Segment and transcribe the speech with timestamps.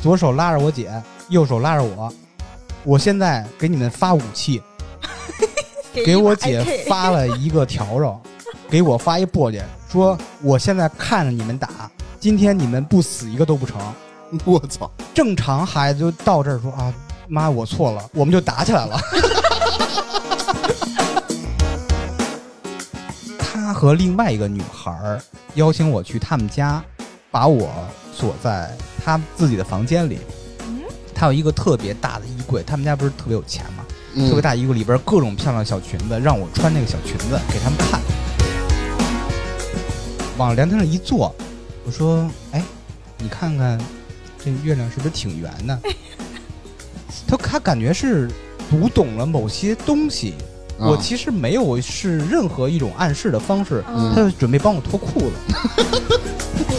[0.00, 0.90] 左手拉着我姐，
[1.28, 2.10] 右手拉着我。
[2.84, 4.62] 我现在给你们发武器，
[5.92, 8.18] 给我姐发了一个笤帚，
[8.70, 9.60] 给我发一簸箕，
[9.90, 13.78] 说我现在看着你们打，今天你们不死一个都不成。
[14.44, 14.90] 我操！
[15.12, 16.94] 正常孩子就到这儿说啊，
[17.28, 18.98] 妈，我错了，我们就打起来了。
[23.38, 25.20] 他和另外一个女孩儿
[25.54, 26.82] 邀请我去他们家，
[27.30, 27.68] 把我
[28.20, 28.70] 锁在
[29.02, 30.18] 他自己的房间里。
[30.66, 30.82] 嗯，
[31.14, 33.84] 他有一个特别大的衣柜，他们家不是特别有钱吗？
[34.14, 38.00] 嗯特别大衣柜里边各种漂亮小裙子，让我穿那个小裙子给他们看。
[40.36, 41.34] 往凉亭上一坐，
[41.84, 42.62] 我说：“哎，
[43.18, 43.78] 你看看
[44.42, 45.78] 这月亮是不是挺圆的？”
[47.28, 48.28] 他 他感觉是
[48.68, 50.34] 读懂了某些东西。
[50.78, 55.32] 啊我其实没有是任何一种暗示的方式，嗯他就准备帮我脱裤子。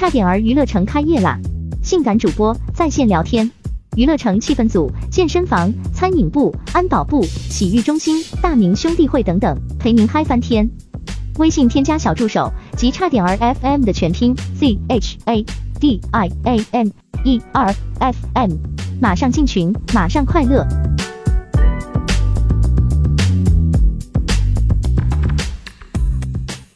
[0.00, 1.38] 差点儿娱乐城开业啦！
[1.82, 3.50] 性感主播在线聊天，
[3.96, 10.66] 娱乐城气氛组、健身房、餐饮部、安保部、洗浴中心、大明兄弟会等等，陪您嗨翻天。
[11.36, 15.44] 微信添加小助手及差点儿 FM 的全拼 Z H A
[15.78, 16.88] D I A M
[17.24, 18.52] E R F M，
[19.02, 20.66] 马上进群，马上快乐。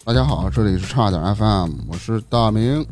[0.05, 2.85] 大家好，这里是差点 FM，我是大明。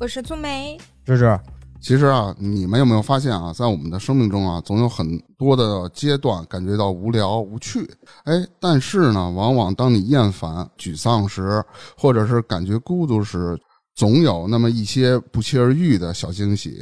[0.00, 1.38] 我是粗梅，这是
[1.78, 7.86] 其实啊，你们有没有发现啊，在我们的生命中啊，总有很多的阶段感觉到无聊无趣，
[8.24, 11.62] 哎，但是呢，往往当你厌烦、沮丧时，
[11.98, 13.54] 或者是感觉孤独时，
[13.94, 16.78] 总有那么一些不期而遇的小惊喜，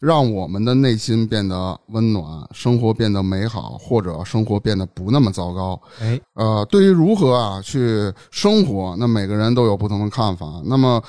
[0.00, 5.78] 让我们的内心变得温暖，生活变得美好，或者生活变得不那么糟糕。
[6.00, 10.62] 哎，呃，对于如何啊去生活，那每个人都有不同的看法。
[10.64, 11.02] 那么，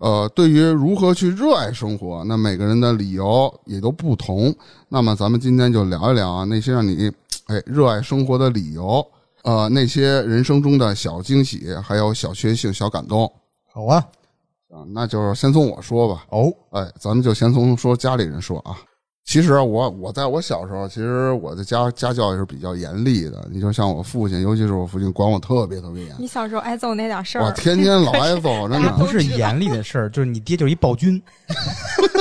[0.00, 4.54] 呃，对于如何去热爱生活，那每个人的理由也都不同。
[4.88, 7.12] 那么，咱们今天就聊一聊啊，那些让你
[7.48, 9.06] 哎热爱生活的理由，
[9.42, 13.30] 呃，那些人生中的小惊喜，还有小确幸、小感动
[13.70, 13.98] 好啊，
[14.70, 14.80] 啊。
[14.88, 16.24] 那就是先从我说吧。
[16.30, 18.78] 哦，哎，咱们就先从说家里人说啊。
[19.24, 23.46] 其实啊我我在我小时候，其实我的家家教也是比较严厉的。
[23.50, 26.16] 你就像我父亲，尤其是我父亲，管我特别特别严。
[26.18, 31.22] 你小时候挨揍那点事儿我，天天老挨揍， 真的不是严厉的事儿，就是你爹就是一暴君，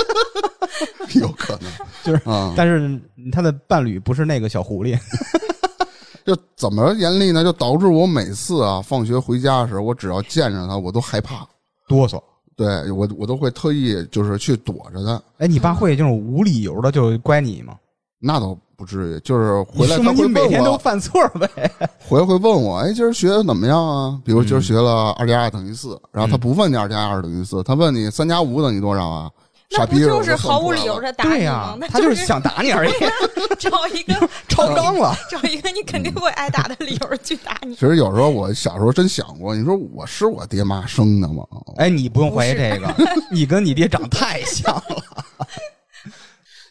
[1.20, 1.72] 有可能
[2.04, 2.54] 就是啊。
[2.56, 3.00] 但是
[3.32, 4.96] 他的伴侣不是那个小狐狸。
[6.26, 7.44] 就怎么严厉呢？
[7.44, 11.44] 就导致我每次啊放学回家时候，我只要见着他，我都害怕。
[11.88, 12.22] 哆嗦。
[12.60, 15.22] 对我，我都会特意就是去躲着他。
[15.38, 17.74] 哎，你爸会这种无理由的就怪你吗？
[18.20, 21.50] 那倒不至于，就是回来他会问我，天都犯错呗。
[22.06, 24.20] 回来会问我，哎，今儿学的怎么样啊？
[24.26, 29.32] 比如今儿学了二加二等于四，然后他不问你二加二等于四，他问你三加五等于多少啊？
[29.76, 31.88] 傻逼，那不就是毫无理由的打你对呀吗？
[31.92, 32.92] 他就是想打你而已，
[33.60, 34.14] 找一个
[34.50, 35.16] 超纲了。
[35.30, 37.76] 找一个你肯定会挨打的理由去打你。
[37.76, 41.44] 其实有时候我小时候真想过，你说我是我爹妈生的吗？
[41.78, 42.94] 哎，你不用怀疑这个，
[43.32, 45.04] 你跟你爹长太像了。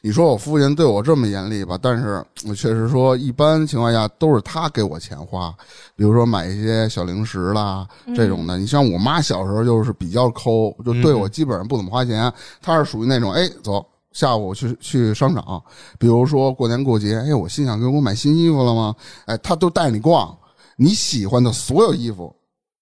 [0.00, 5.52] 你说我父亲对我这么严厉吧，但是我确实说，一般情况下都是他给我钱花，
[5.96, 8.56] 比如说买一些小零食啦这种的。
[8.58, 12.32] 你像我妈小时候就是比较抠，就对我基本上不怎么花钱。
[12.62, 15.60] 她是属于那种，哎，走，下午去去商场，
[15.98, 18.94] 比如说过年过节，哎，我心想给我买新衣服了吗？
[19.26, 20.36] 哎，她都带你逛，
[20.76, 22.32] 你喜欢的所有衣服，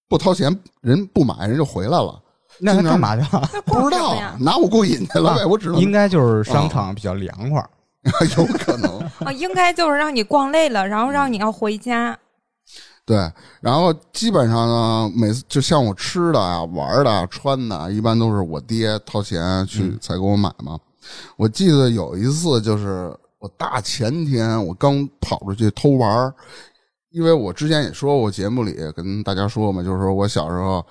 [0.07, 2.21] 不掏钱人不买，人就回来了。
[2.59, 3.49] 那他干嘛去了？
[3.65, 4.15] 不知道？
[4.41, 7.65] 拿我过瘾去了呗，我只能应该就是商场比较凉快。
[8.37, 8.99] 有可能。
[9.25, 12.17] 啊，应该就是让你逛累了，然后让你要回家。
[13.05, 13.17] 对，
[13.61, 20.79] 然后基本上呢，每次就像我吃的啊、玩的啊、穿的啊，一般都是我爹掏钱去才给我买嘛。
[21.37, 26.35] 我记得有一次，就是我大前天我刚跑出去偷玩儿
[27.11, 30.85] 因为我之前也说过节目里跟大家说嘛，就是说我小时候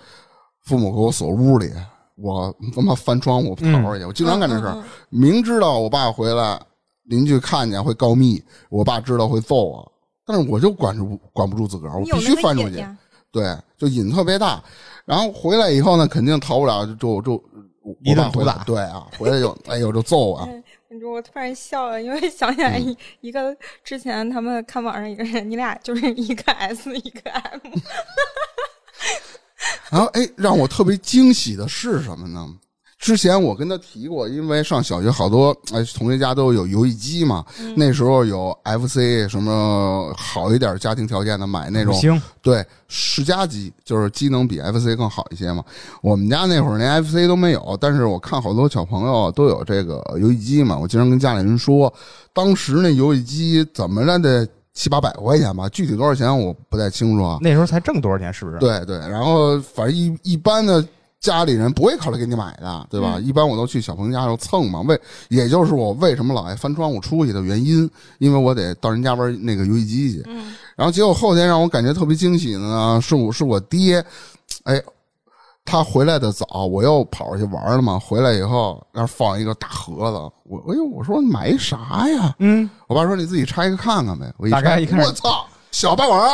[0.66, 1.72] 父母给我锁屋里，
[2.16, 4.84] 我他妈翻窗户跑出去，我经常干这事儿。
[5.10, 6.60] 明知道我爸回来，
[7.04, 9.92] 邻居看见会告密，我爸知道会揍我，
[10.26, 12.86] 但是我就管住管不住自个儿，我必须翻出去。
[13.32, 14.64] 对，就瘾特别大。
[15.06, 17.44] 然后回来以后呢，肯定逃不了，就就就
[17.84, 20.48] 我一顿爸回来毒打对啊，回来就哎呦就揍啊。
[20.50, 22.98] 哎 你说我突然笑了，因为想起来嗯一
[23.28, 27.60] 一个之前他们看网上一个人，你俩就是一个 S 一个 M，
[29.92, 32.48] 然后哎，让我特别惊喜的是什么呢？
[32.98, 37.46] 之前我跟他提过，因为上小学好多哎同学家都有游戏机嘛，
[37.76, 41.94] 那时候有 FC 什么好一点家庭条件的买那种，
[42.42, 45.64] 对世嘉机，就是机能比 FC 更好一些嘛。
[46.02, 51.94] 我们家那会儿连 FC 都没有，但是我看好多小朋友都有这个游戏机嘛，我经常跟家里人说，
[52.34, 57.40] 当时那游戏机怎么着得七八百块钱吧，具体多少钱我不太清楚啊。
[57.42, 58.32] 那时候才挣多少钱？
[58.32, 60.86] 是不是？，对对，然后反正一一般的
[61.20, 63.18] 家里人不会考虑给你买的，对吧？
[63.20, 65.00] 一般我都去小朋友家里蹭嘛，为
[65.30, 67.90] 也就是我为什么老爱翻窗户出去的原因，
[68.20, 70.24] 因为我得到人家玩那个游戏机去。
[70.28, 74.04] 嗯然后结果后天让我感觉特别惊喜的呢，是我是我爹，
[74.66, 74.82] 哎。
[75.66, 78.00] 他回来的早，我又跑出去玩了嘛。
[78.00, 82.34] 回来以后，那儿放一个大盒子，我哎呦，我说买一啥呀？
[82.38, 84.32] 嗯，我爸说你自己拆开看看呗。
[84.38, 86.30] 我一拆，打开一看我操，小霸王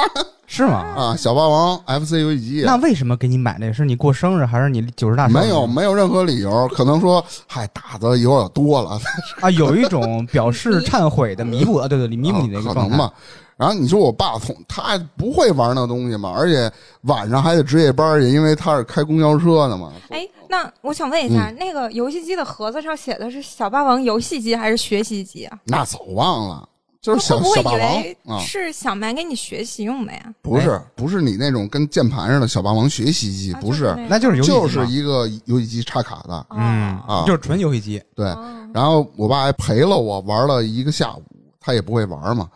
[0.45, 0.79] 是吗？
[0.97, 2.63] 啊，小霸王 FC 游戏机。
[2.65, 3.73] 那为什么给你买那个？
[3.73, 5.33] 是你过生日还是你九十大寿？
[5.33, 8.99] 没有，没有任何理由，可能说，嗨，打的有点多了，
[9.39, 12.81] 啊，有一种表示忏悔的弥补，啊，对对，弥补你那个状态。
[12.81, 13.13] 可能吧。
[13.61, 16.71] 然后你说我爸从他不会玩那东西嘛，而且
[17.01, 19.93] 晚上还得值夜班去，因为他是开公交车的嘛。
[20.09, 25.59] 哎，那我想问一下，那个游戏机的盒子上写的是小霸王游戏机还是学习机啊？
[25.65, 26.67] 那早忘了，
[26.99, 30.33] 就是小霸为王啊，是想买给你学习用的呀？
[30.41, 38.01] 不是不是你那种跟键盘似的小霸王学习机，啊不，就是那就是游戏机就是一个游戏机插卡的，嗯啊就是纯游戏机。
[38.15, 38.25] 对。
[38.25, 41.21] 哦然后我爸还陪了我玩了一个下午，
[41.59, 42.49] 他也不会玩嘛。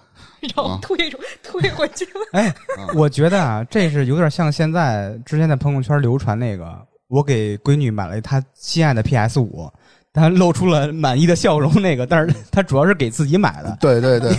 [0.56, 2.22] 然后退出 退回去了。
[2.34, 2.54] 哎，
[2.96, 6.78] 我觉得啊，这是有点像现在之前在朋友圈流传那个，
[7.08, 9.70] 我给闺女买了她心爱的 PS 五，
[10.14, 13.78] 她露出了满意的笑容那个，但是她主要是给自己买的。
[13.80, 14.32] 对对对，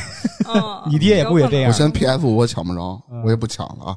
[0.49, 3.97] 嗯， 你爹也不也这样我嫌 PS 五我抢不着，嗯我也不抢了啊。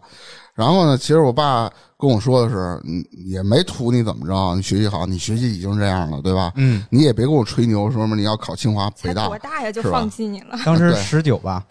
[0.60, 6.52] 然后呢，其实我爸跟我说的是，嗯，也没图你怎么着，你学习好，你学习已经这样了，对吧？
[6.56, 10.60] 嗯，你也别跟我吹牛，说什么你要考清华北大多大呀就放弃你了？
[10.66, 11.64] 当时十九吧，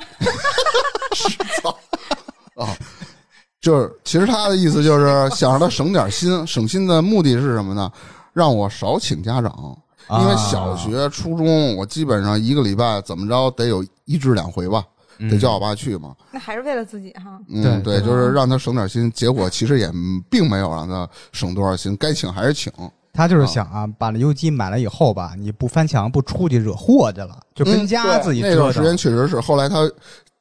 [2.56, 2.74] 啊。
[3.60, 7.92] 就是，其实他的意思就是想让他省点心， 省心的目的是什么呢？
[8.32, 9.76] 让我少请家长，
[10.20, 16.14] 因为小学、初中我基本上一个礼拜怎么着得有一至两回吧，嗯得叫我爸去嘛。
[16.30, 17.38] 那还是为了自己哈。
[17.48, 19.10] 嗯，对对，就是让他省点心。
[19.12, 19.90] 结果其实也
[20.30, 22.72] 并没有让他省多少心，该请还是请。
[23.12, 29.90] 他就是想啊，把那游戏机买了以后吧，你不翻墙不出去惹祸去了，就跟家自己那段时间，确实是，后来他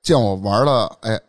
[0.03, 1.19] 见我玩的，哎，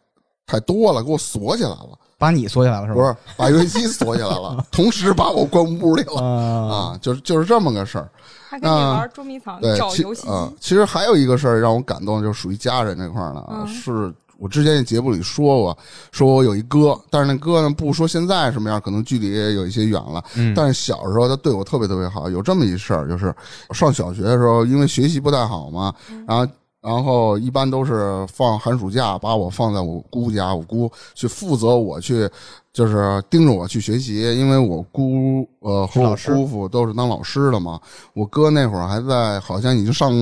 [0.46, 3.00] 太多了，给我锁起来了，把你锁起来了是吧？
[3.00, 8.10] 不是把游戏机锁起来了， 同时把我关屋里了啊，啊，就是就是这么个事儿。
[8.48, 10.28] 还跟你玩捉迷藏，对，其找游戏机。
[10.28, 15.78] 啊，其实还有一个事儿让我感动，就是属于家人这块儿的啊，嗯是我之前在节目里说过，
[16.12, 22.30] 说我有一哥，但是那哥呢不说现在什么样，可能距离也有一些远了，嗯但是小时候他对我特别特别好。
[22.30, 23.34] 有这么一事儿，就是
[23.72, 25.94] 上小学的时候，因为学习不太好嘛，
[26.26, 26.46] 然后。
[26.80, 32.30] 然后一般都是放寒暑假，把我放在我姑家，我姑去负责我去，
[32.72, 37.80] 就是盯着我去学习，因为我姑呃和我姑父都是当老师的嘛。
[38.14, 40.12] 我哥那会儿还在，好像已经上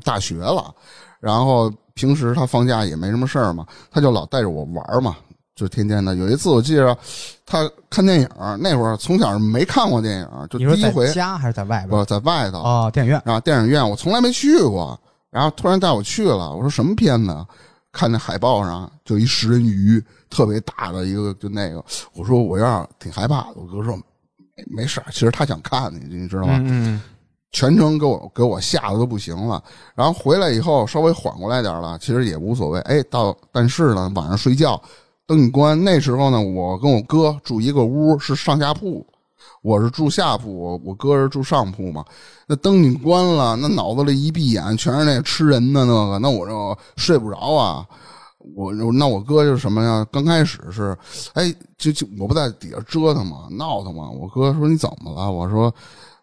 [0.00, 0.74] 大学了，
[1.20, 5.16] 然后平时他放假也没什么事儿嘛，他就老带着我玩儿嘛，
[5.54, 6.14] 就天天的。
[6.16, 6.96] 有一次我记着
[7.46, 11.90] 他看电影儿，那会儿从小没看过电影儿，就第一回家还是在外边？
[11.90, 13.20] 不在外头哦，电影院。
[13.24, 14.98] 啊电影院我从来没去过，
[15.30, 17.46] 然后突然带我去了，我说什么片子啊？
[17.92, 21.84] 看那海报上就一食人鱼，特别大的一个，就那个，
[22.14, 23.54] 我说我有点挺害怕的。
[23.56, 23.94] 我哥说
[24.56, 26.54] 没没事，其实他想看你，你知道吗？
[26.56, 27.02] 嗯嗯
[27.52, 29.62] 全程给我给我吓得都不行了。
[29.94, 32.80] 然后回来以后稍微缓过来点了，其实也无所谓。
[32.80, 34.80] 哎，到但是呢，晚上睡觉
[35.26, 39.06] 灯一关，那时候呢，我跟我哥住一个屋，是上下铺。
[39.62, 42.04] 我是住下铺，我我哥是住上铺嘛。
[42.46, 47.86] 那灯你关了，那脑子里一闭眼全是那吃人的那个，那我就睡不着啊。
[48.56, 50.04] 我那我哥就是什么呀？
[50.10, 50.98] 刚开始是，
[51.34, 54.10] 哎，就就我不在底下折腾嘛，闹腾嘛。
[54.10, 55.30] 我哥说你怎么了？
[55.30, 55.72] 我说，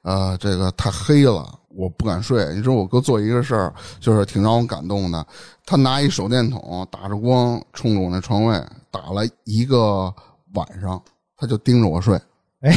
[0.01, 2.53] 呃，这个太黑了，我不敢睡。
[2.55, 5.25] 你说我哥做一个事儿，就是挺让我感动的。
[5.65, 8.61] 他拿一手电筒打着光，冲着我那床位
[8.91, 10.13] 打了一个
[10.55, 11.01] 晚上，
[11.37, 12.19] 他就盯着我睡。
[12.61, 12.71] 哎，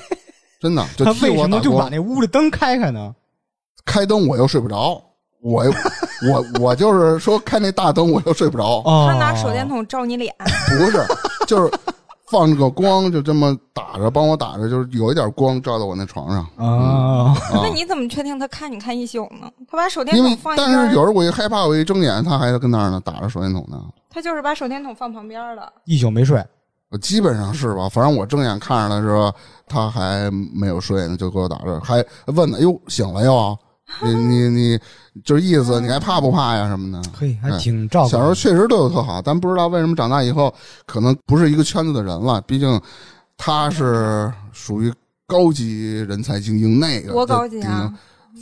[0.60, 1.90] 真的就他替为什么就把光。
[1.90, 3.14] 那屋里灯开开呢？
[3.84, 5.00] 开灯我又睡不着，
[5.40, 5.64] 我
[6.30, 8.82] 我我就是说开那大灯我又睡不着。
[8.84, 10.34] 哦，他拿手电筒照你脸，
[10.68, 11.04] 不是，
[11.46, 11.70] 就是
[12.28, 16.44] 放着个光，就这么打着，帮我打着，就是有一点光照到我那床上。
[16.56, 19.48] 哦，啊那，你怎么确定他看你看一宿呢？
[19.70, 23.80] 他把手电因为筒放一边儿，但是有时候我一害怕，我一睁眼，他还在跟那儿呢，打着手电筒呢。
[24.10, 25.72] 他就是把手电筒放旁边了。
[25.84, 26.44] 一宿没睡。
[27.00, 27.88] 基本上是吧？
[27.88, 29.32] 反正我睁眼看着的时候，
[29.66, 33.58] 他还没有睡呢，就给我打这，还问呢，哟，醒了又？
[34.02, 34.80] 你你你，
[35.24, 36.68] 就是意思，你还怕不怕呀？
[36.68, 37.10] 什么的？
[37.16, 38.08] 嘿，还挺照顾。
[38.08, 40.52] 小时候确实对我特好，但不知道为什么长大以后，
[40.86, 42.40] 可能不是一个圈子的人了。
[42.42, 42.80] 毕竟
[43.36, 44.92] 他是属于
[45.26, 47.92] 高级人才精英那个多高级啊！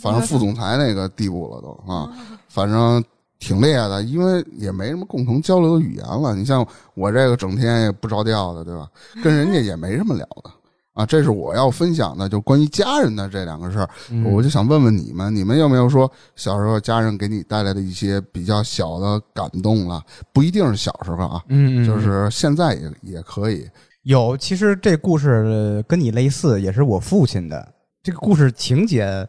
[0.03, 2.11] 反正副总裁那个地步了都啊，
[2.49, 3.05] 反正
[3.47, 6.35] 挺厉害的，因为也没什么共同交流的语言了。
[6.35, 8.89] 你像我这个整天也不着调的，对吧？
[9.23, 10.51] 跟人家也没什么聊的
[10.95, 11.05] 啊。
[11.05, 13.89] 这是我要分享的，就关于家人的这两个事儿，
[14.25, 20.03] 我就想问问你们，你们有没有说小时候家人给你带来的一些比较小的感动了？
[20.33, 23.69] 不一定是小时候啊，嗯，就是现在也也可以
[24.05, 24.35] 有。
[24.37, 29.29] 其实这故事跟你类似，也是我父亲的这个故事情节。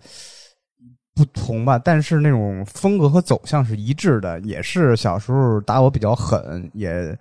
[1.16, 4.38] 不同吧，但是那种风格和走向是一致的。
[4.42, 7.18] 也是小时候打我比较狠，也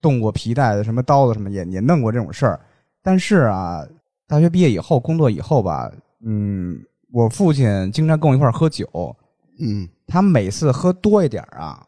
[0.00, 2.60] 动过皮带的，什么刀子什么也也弄过这种事儿。
[3.02, 3.84] 但是啊，
[4.28, 5.90] 大学毕业以后工作以后吧，
[6.24, 6.78] 嗯，
[7.12, 8.88] 我父亲经常跟我一块儿喝酒，
[9.58, 11.84] 嗯，他每次喝多一点啊，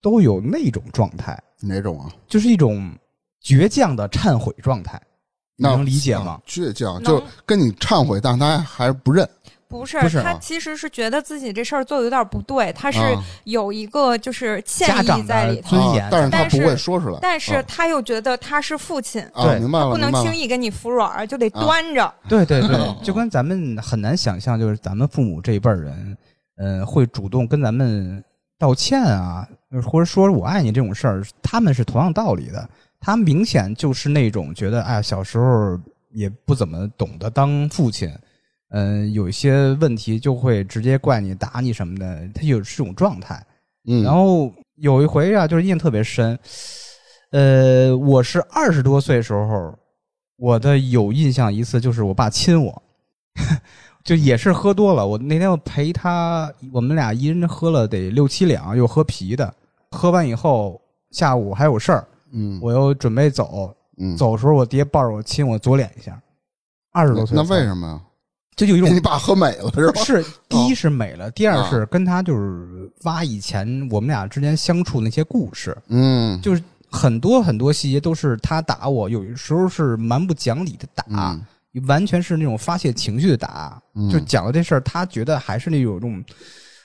[0.00, 1.36] 都有那种状态。
[1.60, 2.08] 哪种啊？
[2.28, 2.92] 就是一种
[3.42, 5.00] 倔强的忏悔状态，
[5.56, 6.40] 能理解吗？
[6.46, 9.28] 倔强就跟你忏悔，但他还是不认。
[9.68, 13.00] 不是，他其实是觉得自己这事儿做的有点不对，他是
[13.44, 17.18] 有一个就是歉意在里头，尊严，但是他不会说出来。
[17.20, 22.12] 但是他又觉得他是父亲，对，明白了，不能轻易给你服软，就得端着。
[22.28, 26.16] 对对对，就跟咱们很难想象，就是咱们父母这一辈人，
[26.58, 28.22] 嗯，会主动跟咱们
[28.58, 29.46] 道歉啊，
[29.84, 32.68] 或者说我爱你这种事儿，他们是同样道理的。
[33.00, 35.78] 他明显就是那种觉得，哎，小时候
[36.10, 38.10] 也不怎么懂得当父亲。
[38.70, 43.40] 嗯，有一些问题就会直接怪你、打你什么的，他有这种状态。
[43.88, 46.38] 嗯，然后有一回啊，就是印象特别深。
[47.30, 49.74] 呃，我是二十多岁时候，
[50.36, 52.82] 我的有印象一次就是我爸亲我，
[54.04, 55.06] 就也是喝多了。
[55.06, 59.52] 我那天我陪他，我们俩一人喝了得六七两，又喝啤的。
[59.90, 60.80] 喝完以后，
[61.10, 66.20] 下午还有事儿，嗯，我又准备走，嗯，走的时候我爹抱着我亲我左脸一下。
[66.92, 68.00] 二十多岁，那为什么呀？
[68.56, 70.02] 这就一种你爸喝美了是吧？
[70.02, 81.38] 是，第一是美了，第二是跟他就是挖以前我们俩之间相处那些故事，嗯，就是很多很多细节都是他打我，有时候是蛮不讲理的打，
[81.86, 83.78] 完全是那种发泄情绪的打，
[84.10, 86.24] 就讲了这事儿，他觉得还是那种种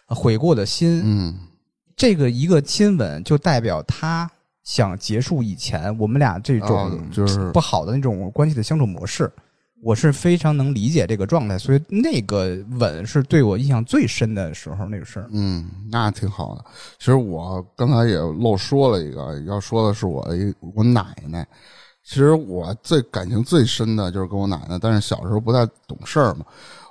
[0.08, 1.40] 悔过的心，嗯，
[1.96, 4.30] 这个一个亲吻就代表他
[4.66, 9.32] 想结束以前我们俩这种就是不好的那种关系的相处模式。
[9.84, 15.28] 我是非常能理解这个状态，所以那个吻是对我印象最深的时候那个事儿。
[15.32, 16.64] 嗯，那挺好的。
[17.00, 21.48] 其实我刚才也漏说了一个，要说的是我一我奶奶。
[22.04, 26.46] 其实我最感情最深的就是跟我奶奶，但是小时候不太懂事儿嘛。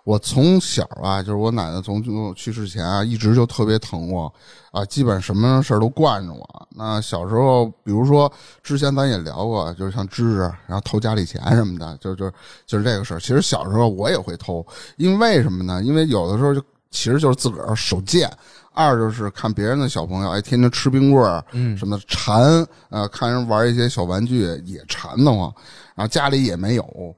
[0.05, 2.03] 我从小啊，就是我奶奶从
[2.35, 4.33] 去世前啊，一直就特别疼我
[4.73, 6.69] 啊，基本什么事儿都惯着我。
[6.71, 12.31] 那小时候，比如说之前咱也聊过，就是像芝芝，然后偷家里钱什么的，就就
[12.67, 13.21] 就是这个事儿。
[13.21, 14.67] 其实小时候我也会偷，
[14.97, 15.83] 因为为什么呢？
[15.83, 18.31] 因为有的时候就其实就是自个儿手贱，
[18.73, 25.53] 二就是看别人的小朋友哎，天天吃冰棍儿，嗯，什么馋，呃，看人玩一些小玩具也馋得慌，
[25.95, 27.15] 然后家里也没有。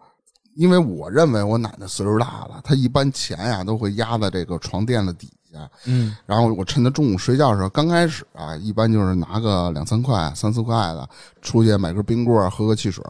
[0.55, 5.71] 因为我认为我奶奶岁数大了，她一般钱呀都会压在这个床垫子底下。
[5.87, 11.09] 嗯，然后我趁她中午睡觉的时候，刚开始啊，一般就是拿个两三块、三四块的
[11.41, 13.05] 出去买根冰棍喝个汽水。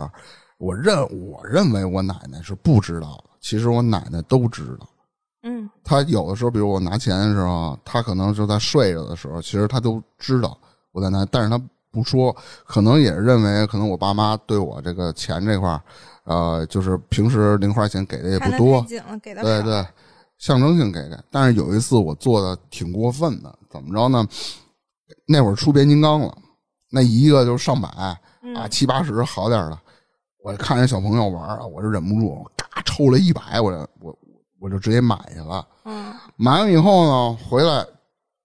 [0.59, 0.97] 我认
[1.29, 4.89] 我认为我奶奶是不知道的，其实我奶奶都知道。
[5.43, 10.57] 嗯，她有的时候，比如我拿钱的时候，她可能就在睡着的时候，其实她都知道
[10.93, 12.35] 我在那，但是她不说，
[12.65, 15.69] 可能也认为可能我爸妈对我这个钱这块
[16.25, 18.85] 呃，就是平时零花钱给的也不多，
[19.43, 19.87] 对对，
[20.38, 21.25] 象征性给的。
[21.31, 24.26] 但是有一次我做的挺过分的，怎么着呢？
[25.26, 26.37] 那会儿出变形金刚了，
[26.91, 29.79] 那一个就上百啊，七八十好点的。
[30.43, 34.19] 我看人小朋友玩啊，我就忍不住，嘎抽了一百，我我
[34.61, 35.67] 我就直接买去了。
[35.85, 37.87] 嗯，买完以后呢，回来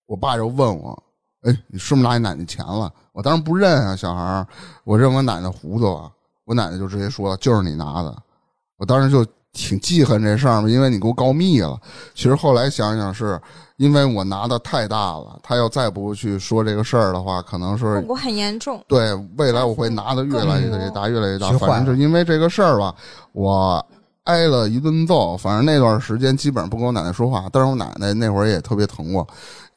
[0.06, 1.04] 我爸就问我
[1.44, 4.48] ：“哎，你是不是拿你奶奶钱了？”我当时不认啊，小孩儿
[4.84, 6.12] 我认我奶奶糊涂啊。
[6.48, 8.18] 我奶奶就直接说了：“就是你拿的。”
[8.80, 11.78] 我当时就挺记恨这事儿嘛，因为你给我告密了。
[12.16, 13.40] 其实后来想想，是
[13.76, 18.82] 因为我拿的太大了，他要再不去说这个事儿的话，可能是我很严重。
[18.88, 21.52] 对，未来我会拿的越来越大，越来越大。
[21.58, 22.96] 反正就因为这个事儿吧，
[23.34, 23.86] 我
[24.24, 25.36] 挨了一顿揍。
[25.36, 29.28] 反正那段时间基本上不跟我奶奶说话，但是我奶奶那会儿也特别疼我。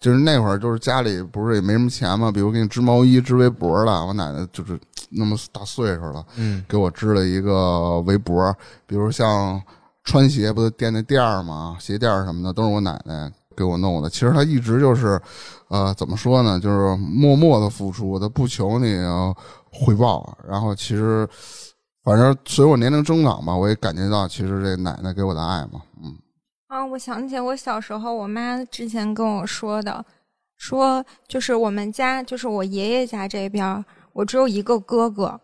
[0.01, 4.81] 就是那会儿，就是家里不是也没什么钱嘛，比如给你织毛衣、织围脖了，我奶奶就是。
[5.13, 8.55] 那么大岁数了，嗯，给我织了一个围脖，
[8.87, 9.61] 比如像
[10.05, 11.77] 穿鞋不都垫那垫儿吗？
[11.81, 14.09] 鞋垫儿什么的都是我奶奶给我弄的。
[14.09, 15.21] 其实她一直就是，
[15.67, 18.97] 呃，怎么说呢，就是默默的付出，她不求你
[19.73, 20.39] 回报。
[20.49, 21.29] 然后其实，
[22.05, 26.15] 反正随我年龄增长吧，我也感觉到其实这奶奶给我的爱嘛，嗯。
[26.71, 30.05] 啊，我想起我小时候，我妈之前跟我说的，
[30.57, 35.39] 说就是我们家，就是我爷爷家这边，我只有一个哥哥，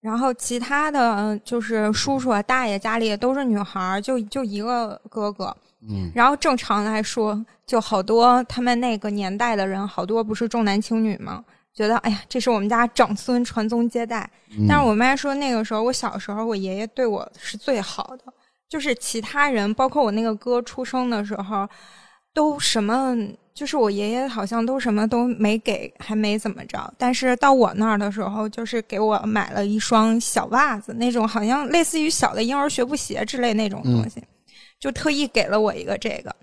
[0.00, 5.56] 然后其他的就是叔叔啊、大爷家里也都是女孩儿，就就一个哥哥。
[5.88, 11.44] 嗯，然后正常来说，就好多他们那个年代的人，好多不是重男轻女吗？
[11.72, 14.28] 觉得哎呀，这是我们家长孙传宗接代。
[14.50, 18.24] 嗯但是我妈说，那个时候我小时候，我爷爷对我是最好的。
[18.68, 21.68] 就是其他人，包括我那个哥出生的时候，
[22.34, 23.16] 都什么，
[23.54, 26.92] 就是我爷爷好像都什么都没给，还没怎么着。
[26.98, 34.22] 但是到我那儿的时候，就是给我买了一双小袜子，那种好像类似于小的婴儿学步鞋之类那种东西，
[34.78, 36.34] 就特意给了我一个这个。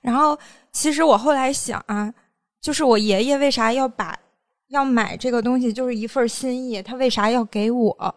[0.00, 0.38] 然后
[0.72, 2.12] 其实我后来想啊，
[2.60, 4.18] 就是我爷爷为啥要把
[4.68, 8.14] 要买这个东西，就是一份心意，他为啥要给我？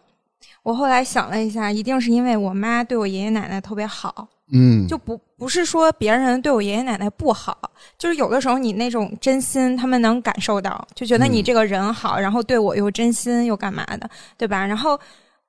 [0.62, 7.56] 我后来想了一下，一定是因为我妈对我爷爷奶奶特别好，嗯，就不不是说别人对我爷爷奶奶不好，
[7.96, 14.66] 就是有的时候你那种真心，他们能感受到，就觉得你这个人好，然后对我又真心又干嘛的，对吧？
[14.66, 14.98] 然后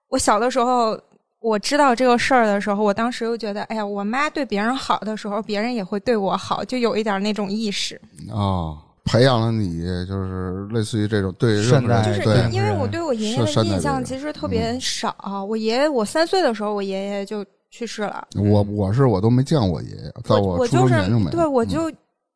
[0.07, 0.97] 我小的时候
[1.39, 7.99] 我知道这个事儿的时候，我当时又觉得，哎呀，我妈对别人好的时候，别人也会对我好，就有一点那种意识。
[8.29, 18.27] 哦，培养了你，就是类似于这种对善待就是因因为我对我爷爷的印象其实特别少，我爷爷我三岁的时候，我爷爷就去世了。
[18.35, 21.31] 我我是我都没见过我爷爷，在出我就是生前就没有。
[21.31, 21.91] 对我嗯就、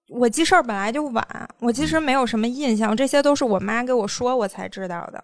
[0.10, 1.26] 我记事儿本来就晚，
[1.60, 5.24] 我其实没有什么印象，这些都是我妈给我说我才知道的。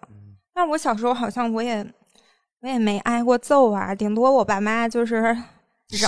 [0.54, 1.84] 但我小时候好像我也
[2.60, 5.36] 我也没挨过揍啊，顶多我爸妈就是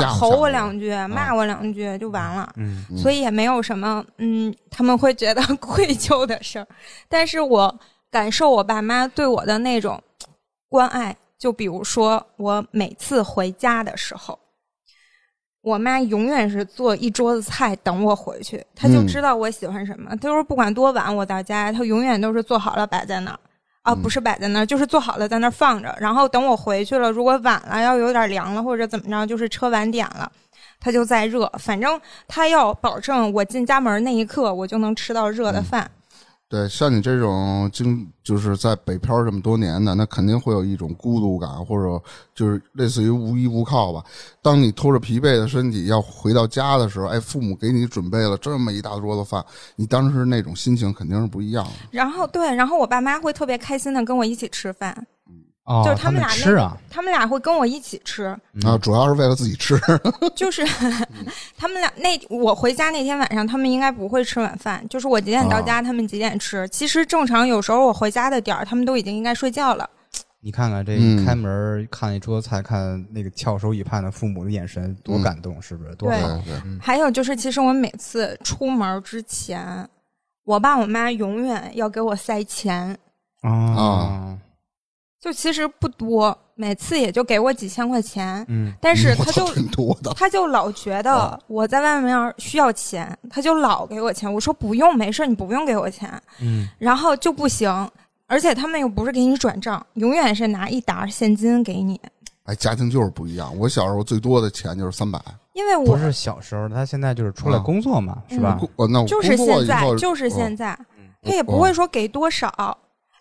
[0.09, 2.53] 吼我两句，骂我两句就完了。
[2.97, 6.67] 所以也没有什么嗯，他们会觉得 愧疚的事儿。
[7.09, 7.79] 但是我
[8.11, 10.03] 感受我爸妈对我的那种
[10.69, 14.39] 关爱，就比如说我每次回家的时候，
[15.61, 20.15] 我妈永远是做一桌子菜等我回去，她就嗯知道我喜欢什么。
[20.17, 23.39] 她说不管多晚我到家，她永远都是做好了摆在那儿。
[23.84, 25.94] 啊，嗯不是摆在那儿，就是做好了在那儿放着。
[26.00, 30.30] 然后等我回去了，如果晚了，要有点凉了或者怎么着，就是车晚点了，
[30.80, 31.50] 它就再热。
[31.58, 35.88] 反正他要保证我进家门那一刻，我就能吃到热的饭。
[36.54, 42.00] 对，像你这种经就是在北漂这么多年的，那肯定会有一种孤独感，或者
[42.32, 44.04] 就是类似于无依无靠吧。
[44.40, 51.73] 当你拖着疲惫的身体要回到家的时候，哎，父母给你准备了这么一大桌子饭，你当时那种心情肯定是不一样的。
[51.90, 55.04] 然后对，然后我爸妈会特别开心的跟我一起吃饭，
[55.65, 58.25] 哦，就是他们俩那吃啊，他们俩会跟我一起吃，
[58.65, 59.81] 啊，主要是为了自己吃。
[60.37, 60.65] 就是
[61.57, 66.69] 他们俩那我回家那天晚上，他们应该不会吃晚饭，就是我几点到家，他们几点吃。
[66.69, 69.89] 其实正常有时候我回家的点儿，他们都已经应该睡觉了。
[70.41, 70.93] 你看看这
[71.25, 75.95] 开门看一桌菜，看那个翘首以盼的父母的眼神，多感动，是不是？
[75.95, 76.13] 多
[76.79, 79.89] 还有就是，其实我每次出门之前，
[80.45, 82.95] 我爸我妈永远要给我塞钱，
[83.41, 84.33] 啊，
[85.25, 90.13] 就其实不多，每次也就给我几千块钱，嗯但是他就挺多的。
[90.13, 94.30] 他就老觉得我在外面需要钱，他就老给我钱。
[94.30, 96.13] 我说不用，没事，你不用给我钱。
[96.43, 97.91] 嗯，然后就不行，
[98.26, 101.99] 而且他们又不是给你转账，永远是拿一沓现金给你。
[102.43, 103.50] 哎，家庭就是不一样。
[103.58, 105.19] 我小时候最多的钱就是三百，
[105.54, 108.60] 因为我不是小时候，他现在就是出来啊工作嘛，是吧？
[108.76, 110.78] 我那我就是现在，就是现嗯在，
[111.23, 112.76] 他也不会说给多少。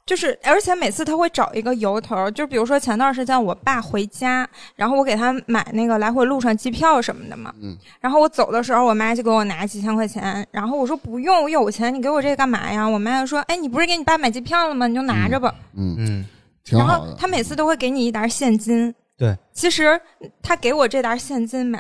[0.05, 12.85] 就是，而且每次他会找一个由头，就比如说前段时间我爸回家，然后我给他买那个来回路上机票什么的嘛，嗯然后我走的时候，我妈就给我拿几千块钱，然后我说不用，我有钱，你给我这个干嘛呀？
[12.85, 14.87] 我妈就说，哎，你不是给你爸买机票了吗？
[14.87, 15.55] 你就拿着吧。
[15.75, 16.25] 嗯，嗯，
[16.65, 17.11] 然挺好的。
[17.11, 18.93] 后他每次都会给你一沓现金。
[19.17, 19.99] 对，其实
[20.41, 21.79] 他给我这沓现金嘛，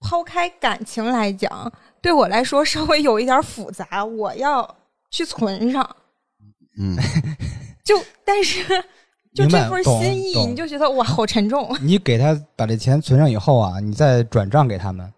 [0.00, 1.70] 抛开感情来讲，
[2.00, 4.76] 对我来说稍微有一点复杂，我要
[5.10, 5.96] 去存上。
[6.78, 6.96] 嗯，
[7.84, 8.62] 就但是
[9.34, 11.76] 就这份心意，你就觉得哇，好沉重。
[11.80, 15.12] 你给他把这钱存上以后啊，你再转账给他们，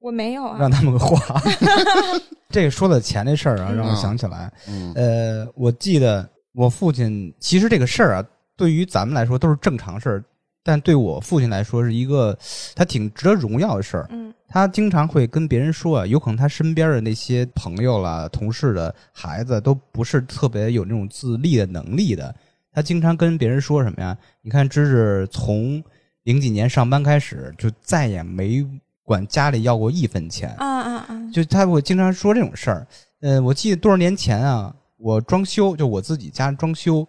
[0.00, 0.56] 我没有啊。
[0.58, 1.40] 让，他们花。
[2.50, 4.92] 这个说的钱这事儿啊，嗯让我想起来，嗯。
[4.94, 8.24] 呃，我记得我父亲，其实这个事儿啊，
[8.56, 10.24] 对于咱们来说都是正常事儿，
[10.70, 12.38] 但对我父亲来说是一个
[12.76, 14.06] 他挺值得荣耀的事儿。
[14.12, 22.34] 嗯他经常会跟别人说啊，有可能他身边的那些朋友啦、同事的孩子都不是特别有那种自立的能力的，
[22.72, 24.16] 他经常跟别人说什么呀？
[24.42, 25.82] 你看芝芝从
[26.24, 28.66] 零几年上班开始，就再也没
[29.04, 30.52] 管家里要过一分钱。
[30.58, 31.30] 啊啊啊！
[31.32, 32.86] 就他会经常说这种事儿。
[33.20, 37.06] 呃，我记得多少年前啊，我装修，就我自己家装修，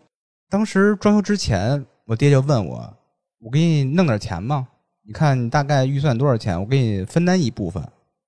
[0.48, 2.94] 当时装修之前，我爹就问我
[3.42, 4.66] ：“我给你弄点钱吧？
[5.04, 6.60] 你看你大概预算多少钱？
[6.60, 7.84] 我给你分担一部分。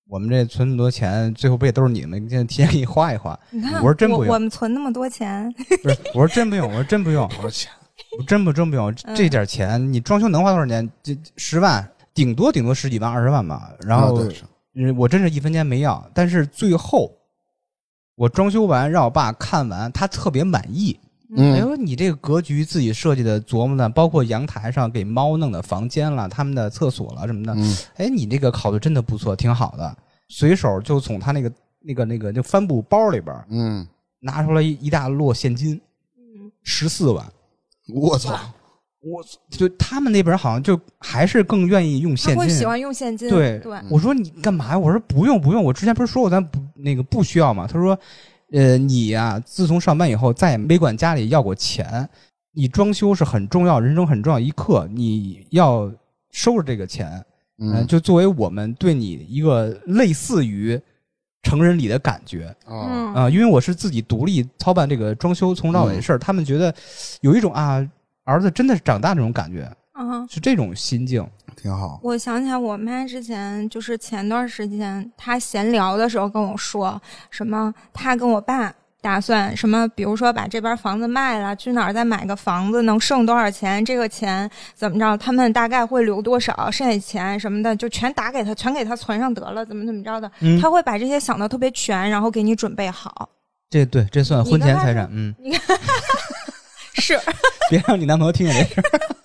[0.09, 2.19] 我们这存那么多钱，最后不也都是你们？
[2.29, 3.39] 现在提前给你花一花。
[3.51, 7.71] 你看，我说真不用我们存那么多钱， 不是，我说真不用，我说真不用，多少钱？
[8.19, 10.87] 我真不真不用，嗯这点钱你装修能花多少钱？
[11.01, 13.71] 这十万，顶多顶多十几万、二十万吧。
[13.81, 14.19] 然后
[14.97, 17.11] 我真是一分钱没要，但是最后
[18.15, 20.99] 我装修完让我爸看完，他特别满意。
[21.35, 29.97] 哎嗯，呦，你这个格局自己设计的琢磨的，包括阳台上给猫弄的房间了，他们的厕所了什么的，嗯哎，你这个考的真的不错，挺好的。
[30.27, 33.87] 随手就从他那个那个那个就帆布包里边嗯，
[34.19, 35.79] 拿出来一一大摞现金，
[36.63, 37.25] 十四万。
[37.93, 38.39] 我操，
[39.01, 42.35] 我就他们那边好像就还是更愿意用现金。
[42.35, 43.29] 他会喜欢用现金。
[43.29, 44.79] 对对，我说你干嘛呀？
[44.79, 47.67] 我说不用不用，我之前不是说过咱不那个不需要吗？
[47.67, 47.97] 他说，
[48.53, 52.07] 呃，你呀、自从上班以后再也没管家里要过钱，
[52.53, 55.91] 你装修是很重要，人生很重要一刻，你要
[56.31, 57.09] 收着这个钱，
[57.57, 60.79] 呃嗯就作为我们对你一个类似于
[61.41, 62.55] 成人礼的感觉
[63.15, 66.73] 啊，因为我是自己独立操办这个装修从头到尾的事儿，他们觉得
[67.21, 67.83] 有一种啊，
[68.23, 70.27] 儿子真的是长大这种感觉，啊。
[70.29, 71.25] 是这种心境。
[71.55, 71.99] 挺好。
[72.03, 83.85] 我想起来，我妈之前就是前段时间，她闲聊的时候跟我说，什么她跟我爸打算什么，比如说把这边房子卖了，去哪儿再买个房子，能剩多少钱？
[83.85, 85.15] 这个钱怎么着？
[85.17, 86.71] 他们大概会留多少？
[86.71, 90.29] 剩下钱什么的，就全打给他，全给他存上得了，怎么怎么着的？
[90.41, 93.29] 嗯他会把这些想的特别全，然后给你准备好。
[93.69, 95.33] 这对这算婚前财产，嗯，
[96.95, 97.19] 是
[97.69, 99.22] 别让你男朋友听见这事儿。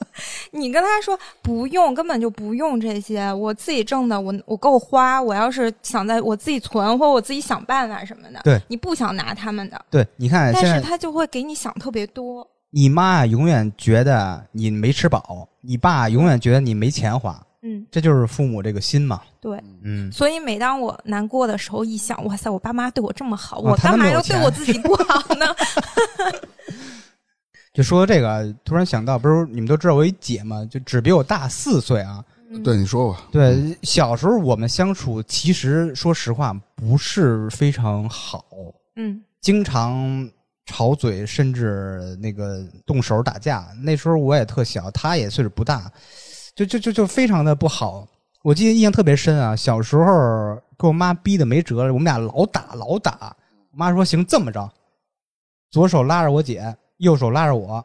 [0.51, 5.21] 你跟他说不用，根本就不用这些，我自己挣的，我我够花。
[5.21, 12.47] 我要是想在我自己存，或者我自己想办法什么的，对，你不想拿他们的，对，你看但是他就会给你想特别多。
[12.71, 15.21] 你妈啊，永远觉得你没吃饱；
[15.61, 19.23] 你爸永远觉得你没钱花，嗯，这就是父母这个心嘛。
[19.41, 19.59] 对。
[19.83, 25.47] 嗯，所以每当我难过的时候，一想，哇塞，我爸妈对我这么好，哦我干嘛要对我自己不好呢？
[27.79, 32.25] 就说这个，突然想到，不是你们都知道我一姐嘛，就只比我大四岁啊。
[32.51, 33.29] 嗯对，你说吧。
[33.31, 38.45] 对，小时候我们相处，其实说实话不是非常好，
[38.97, 40.29] 嗯经常
[40.67, 43.69] 吵嘴，甚至那个动手打架。
[43.81, 45.89] 那时候我也特小，她也岁数不大，
[46.57, 48.05] 就就就就非常的不好。
[48.43, 50.05] 我记得印象特别深啊，小时候
[50.77, 53.37] 给我妈逼的没辙了，我们俩老打老打。
[53.71, 54.69] 我妈说：“行，这么着，
[55.71, 57.85] 左手拉着我姐，右手拉着我，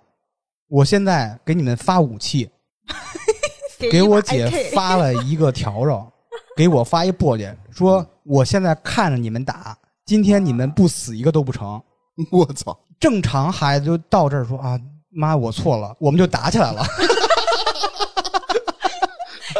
[0.68, 2.50] 我现在给你们发武器，
[3.92, 6.06] 给我姐发了一个笤帚，
[6.56, 11.82] 给我发一簸箕，说我现在看着你们打，今天你们不死一个都不成。
[12.32, 16.86] 我操，正常孩子就到这儿说啊，妈我错了，我们就打起来了。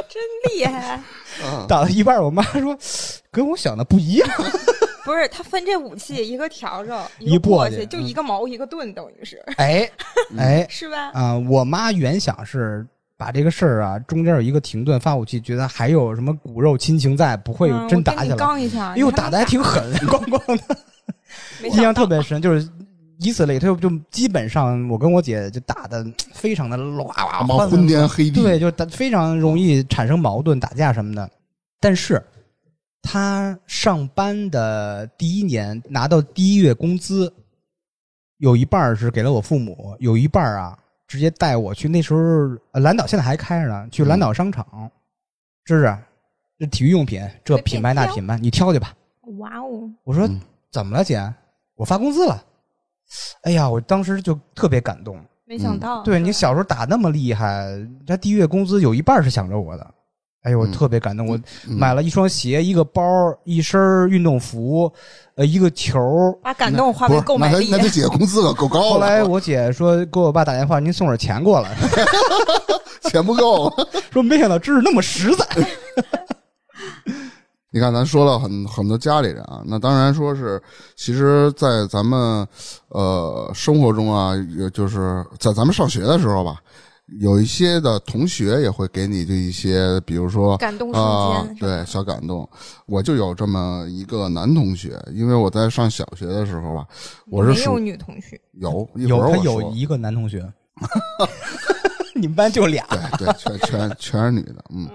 [0.10, 0.22] 真
[0.54, 1.02] 厉害。
[1.44, 2.78] 啊，打到一半，我妈说
[3.32, 4.30] 跟我想的不一样。
[5.06, 9.90] 不是，他分这武器，一个笤帚，一个簸箕，就一个矛，一个盾，等于是哎
[10.38, 11.12] 哎是吧？
[11.14, 12.86] 啊、我妈原想是
[13.18, 18.36] 把这个事儿啊中间有一个停顿发武器，觉得还有什么骨肉亲情在，不会真打起来。
[18.36, 20.78] 刚一下，哎呦，打的还挺狠， 咣咣的。
[21.64, 22.68] 印象特别深，就是
[23.20, 28.42] 以此类推，就基本上我跟我姐就打的非常的哇哇昏天黑地。
[28.42, 31.30] 对，就打非常容易产生矛盾、打架什么的。
[31.80, 32.22] 但是
[33.04, 37.32] 他上班的第一年拿到第一月工资，
[38.38, 41.88] 有一半儿是给了我父母，有一半儿啊直接带我去。
[41.90, 42.20] 那时候
[42.72, 44.90] 呃蓝岛现在还开着呢，去蓝岛商场，
[45.66, 45.98] 这是，
[46.58, 48.96] 这体育用品这品牌那品牌，你挑去吧。
[49.38, 50.40] 哇哦，我说嗯
[50.72, 51.32] 怎么了，姐？
[51.76, 52.44] 我发工资了。
[53.42, 55.24] 哎呀，我当时就特别感动。
[55.46, 57.68] 没想到，对你小时候打那么厉害，
[58.08, 59.94] 他第一月工资有一半是想着我的。
[60.44, 61.28] 哎呦，我嗯特别感动。
[61.28, 63.02] 我嗯买了一双鞋，一个包，
[63.44, 64.92] 一身运动服，
[65.36, 66.00] 呃，一个球。
[66.44, 67.90] 把感动化为购买力那他 那。
[67.90, 71.76] 他姐工资可够高后了，来我姐说给我爸打电话，您送点钱过来，
[73.10, 73.72] 钱不够。
[74.12, 75.48] 说没想到知识那么实在。
[77.72, 80.62] 你看，咱说了很很多家里人啊，那当然说是，
[80.96, 82.48] 其实，在咱们
[82.90, 86.58] 呃生活中啊，也就是在咱们上学的时候吧，
[87.20, 92.48] 有一些的同学也会给你这一些，比如说感动瞬啊、间，对，小感动。
[92.86, 96.88] 我就有这么一个男同学，因为我在上小学的时候吧，
[97.28, 100.44] 我是没有女同学，有一会有他儿我有一个男同学，
[102.16, 104.64] 你们班就俩，对对，全全全是女的。
[104.70, 104.90] 嗯，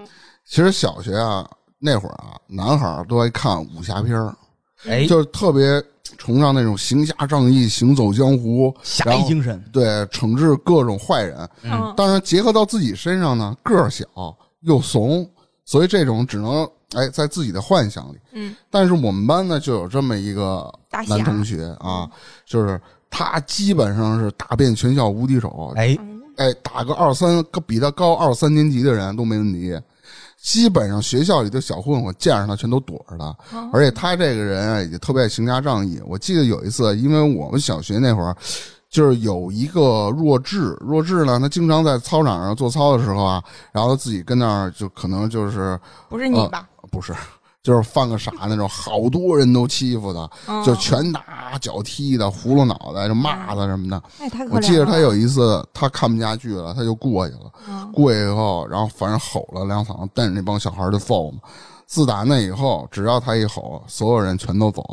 [0.45, 4.35] 其实小学啊那会儿啊，男孩儿都爱看武侠片儿，
[4.85, 5.81] 哎，就是特别
[6.19, 11.49] 崇尚那种行侠仗义、行走江湖，侠义精神，对，惩治各种坏人。
[11.63, 14.05] 嗯，当然，结合到自己身上呢，个儿小
[14.61, 15.27] 又怂，
[15.63, 18.17] 所以这种只能哎在自己的幻想里。
[18.33, 20.69] 嗯，但是我们班呢就有这么一个
[21.07, 22.07] 男同学啊，
[22.45, 22.79] 就是
[23.09, 25.97] 他基本上是打遍全校无敌手，哎，
[26.35, 29.79] 哎，打个二三个比他高二三年级的人都没问题。
[30.41, 33.25] 基本上学校里的小混混见着他全都躲着他，
[33.57, 36.01] 哦而且他这个人啊也特别爱行侠仗义。
[36.05, 38.35] 我记得有一次，因为我们小学那会儿
[38.89, 46.67] 就是有一个弱智，弱智呢，他经常在操场上做操的时候啊，然后他自己跟那儿就可能就是不是你吧？
[46.89, 47.13] 不是，
[47.69, 54.01] 就是犯个傻那种，好多人都欺负他，哦就拳打脚踢的，葫芦脑袋就骂他什么的。
[54.19, 54.55] 哎太可怜。
[54.55, 57.51] 我记得他有一次，他看不下去了，他就过去了。
[57.67, 61.37] 嗯过去以后，然后反正吼了两嗓子，带着那帮小孩就揍嘛。
[61.85, 64.83] 自打那以后，只要他一吼，所有人全都走。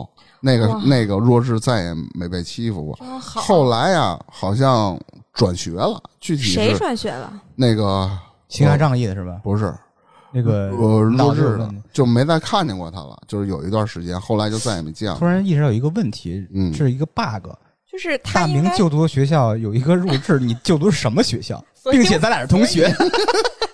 [0.40, 2.94] 那个那个弱智再也没被欺负过。
[2.96, 3.40] 真好。
[3.40, 4.98] 后来呀，好像
[5.32, 7.32] 转学了，具体谁转学了？
[7.54, 8.10] 那个
[8.48, 9.40] 行侠仗义的是吧？
[9.42, 9.74] 不是
[10.36, 13.16] 那个我脑弱智的子有问题，就没再看见过他了。
[13.26, 15.16] 就是有一段时间，后来就再也没见了。
[15.18, 17.48] 突然意识到一个问题，嗯是一个 bug。
[17.90, 21.64] 就是他大，明就读的学校有一个弱智，你就读什么学校？
[21.90, 22.94] 并且咱俩是同学，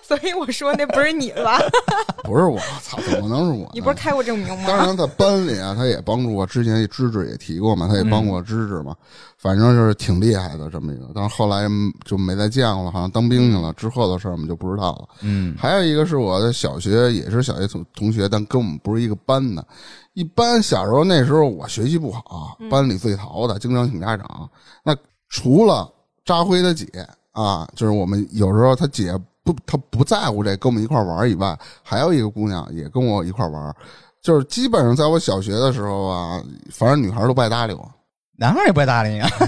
[0.05, 1.57] 所以我说那不是你吧？
[2.23, 3.69] 不是我，操，怎么能是我呢？
[3.73, 4.65] 你不是开过证明吗？
[4.67, 6.45] 当然，在班里啊，他也帮助我。
[6.45, 8.95] 之前芝芝也提过嘛，他也帮过芝芝嘛。
[9.37, 11.09] 反正就是挺厉害的这么一个。
[11.13, 11.67] 但是后来
[12.05, 13.73] 就没再见过了，好像当兵去了。
[13.73, 15.09] 之后的事儿我们就不知道了。
[15.21, 19.65] 嗯，还有一个是我的小学，也是小学同同学，但跟我们不是一个班的。
[20.13, 24.49] 一般小时候那时候我学习不好，班里最淘的，经常请家长。
[24.83, 24.95] 那
[25.27, 25.91] 除了
[26.23, 26.85] 扎辉他姐
[27.31, 29.13] 啊，就是我们有时候他姐
[29.43, 33.75] 不，他不在乎这，跟我们一块玩以外，还有一个姑娘也跟我一块玩。
[34.21, 37.91] 就是基本上在我小学的时候啊，反正女孩都不爱搭理我，
[38.37, 39.29] 男孩也不爱搭理你啊。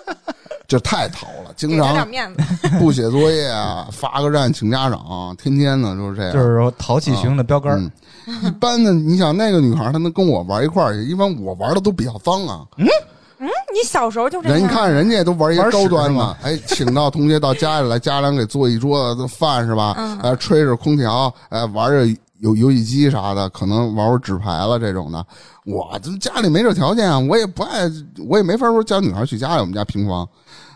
[0.66, 2.42] 就太淘了，经给点常面子。
[2.78, 6.32] 不写作业啊，发个站请家长，天天的就是这样。
[6.32, 7.90] 就是说淘气型的标杆
[8.44, 12.64] 一般的，你想那个女孩，她能跟我玩一块儿去，因为我玩的都比较脏啊。
[13.46, 14.58] 你小时候就这样？
[14.58, 19.94] 人你看人家都玩一些高端的，哎，请到同学到家里来，家长给做一桌子饭是吧？
[19.96, 22.06] 嗯哎，吹着空调，哎，玩着
[22.38, 25.24] 游游戏机啥的，可能玩玩纸牌了这种的。
[25.64, 27.90] 我这家里没这条件啊，我也不爱，
[28.28, 30.28] 我也没法说叫女孩去家里，我们家平房。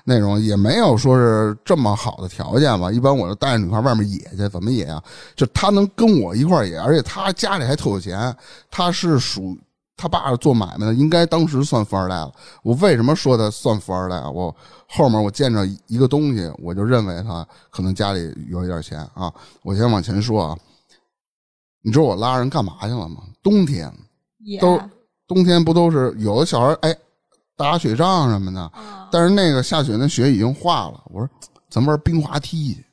[0.07, 5.03] 那种也没有说是这么好的条件吧，一般我就带着女孩外面野去，怎么野啊？
[5.35, 8.37] 就她能跟我一块野，而且她家里还特有钱，
[8.71, 9.57] 她是属
[9.97, 12.33] 他爸是做买卖的，应该当时算富二代了。
[12.63, 14.29] 我为什么说他算富二代啊？
[14.29, 14.55] 我
[14.89, 19.33] 后面我见着一个东西，我就认为他可能家里有一点钱啊。
[19.63, 20.59] 我先往前说啊，
[21.83, 23.23] 你知道我拉人干嘛去了吗？
[23.43, 23.93] 冬天，
[24.39, 24.81] 也都
[25.29, 26.97] 冬天不都是有的小孩哎
[27.57, 31.03] 打雪仗什么的，啊但是那个下雪那雪已经化了。
[31.11, 31.31] 我说
[31.71, 32.85] 咱玩冰滑梯去，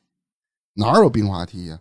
[0.75, 1.79] 哪有冰滑梯呀、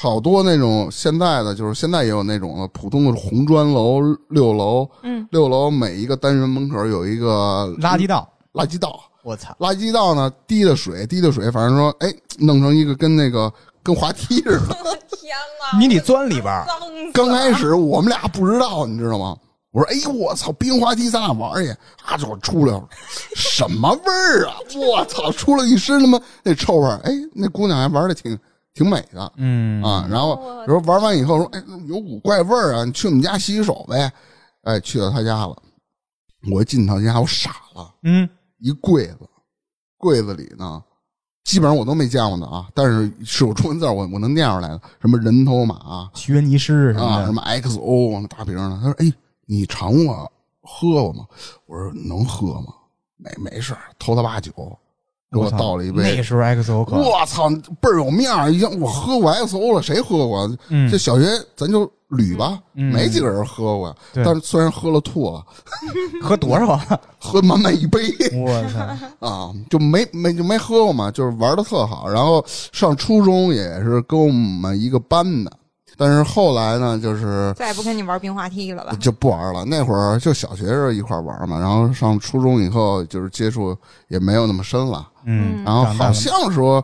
[0.00, 9.52] 好多那种现在的，就是现在也有那种的普通的红砖楼六楼，嗯，六楼每一个单元门口有一个垃圾道，垃圾道，我操！
[9.58, 12.08] 垃圾道呢滴的水滴的水，反正说哎
[12.38, 14.76] 弄成一个跟那个 跟滑梯似的。
[15.10, 15.76] 天哪！
[15.80, 16.64] 你得钻里边
[17.12, 19.36] 刚开始我们俩不知道，你知道吗？
[19.72, 21.70] 我说：“哎呦，我操，冰滑梯，咱俩玩去。”
[22.06, 22.88] 啊，就出来了，
[23.34, 24.54] 什么味儿啊！
[24.74, 26.98] 我操，出了一身他妈那臭味儿。
[27.04, 28.38] 哎，那姑娘还玩的挺
[28.74, 30.06] 挺美的嗯啊。
[30.10, 34.10] 然后然后玩完以后说：“哎，有股怪味儿啊，你去我们家洗洗手呗。”
[34.64, 35.56] 哎，去到他家了。
[36.50, 38.28] 我一进他家，我傻了，嗯，
[38.58, 39.18] 一柜子，
[39.96, 40.82] 柜子里呢，
[41.44, 48.76] 基本上我都没见过的啊，但是是有中文字，我我能念出来的，什么人头马、学尼诗什啊，什么 XO 那大瓶的。
[48.76, 49.12] 他说：“哎，
[49.46, 50.30] 你尝过
[50.62, 51.26] 喝过吗？”
[51.66, 52.74] 我说：“能喝吗？”
[53.16, 54.52] 没没事偷，他爸酒
[55.30, 56.16] 给我倒了一杯。
[56.16, 57.48] 那时候 XO 可我操，
[57.80, 58.50] 倍儿有面儿！
[58.50, 60.50] 一想我喝过 XO 了，谁喝过？
[60.68, 63.94] 嗯这小学咱就捋吧，嗯没几个人喝过。
[64.14, 65.44] 但是虽然喝了吐了，
[66.22, 66.98] 喝多少啊？
[67.20, 68.00] 喝满满一杯
[68.32, 69.26] 我操！
[69.26, 72.08] 啊，就没没就没喝过嘛，就是玩的特好。
[72.08, 75.52] 然后上初中也是跟我们一个班的，
[75.98, 78.96] 但是后来呢，就是再也不跟你玩冰滑梯了吧？
[78.98, 79.64] 就不玩了。
[79.66, 83.76] 那会儿就小学时候一块玩嘛，然后上初中以后就是接触
[84.08, 85.06] 也没有那么深了。
[85.28, 86.82] 嗯，然后好像说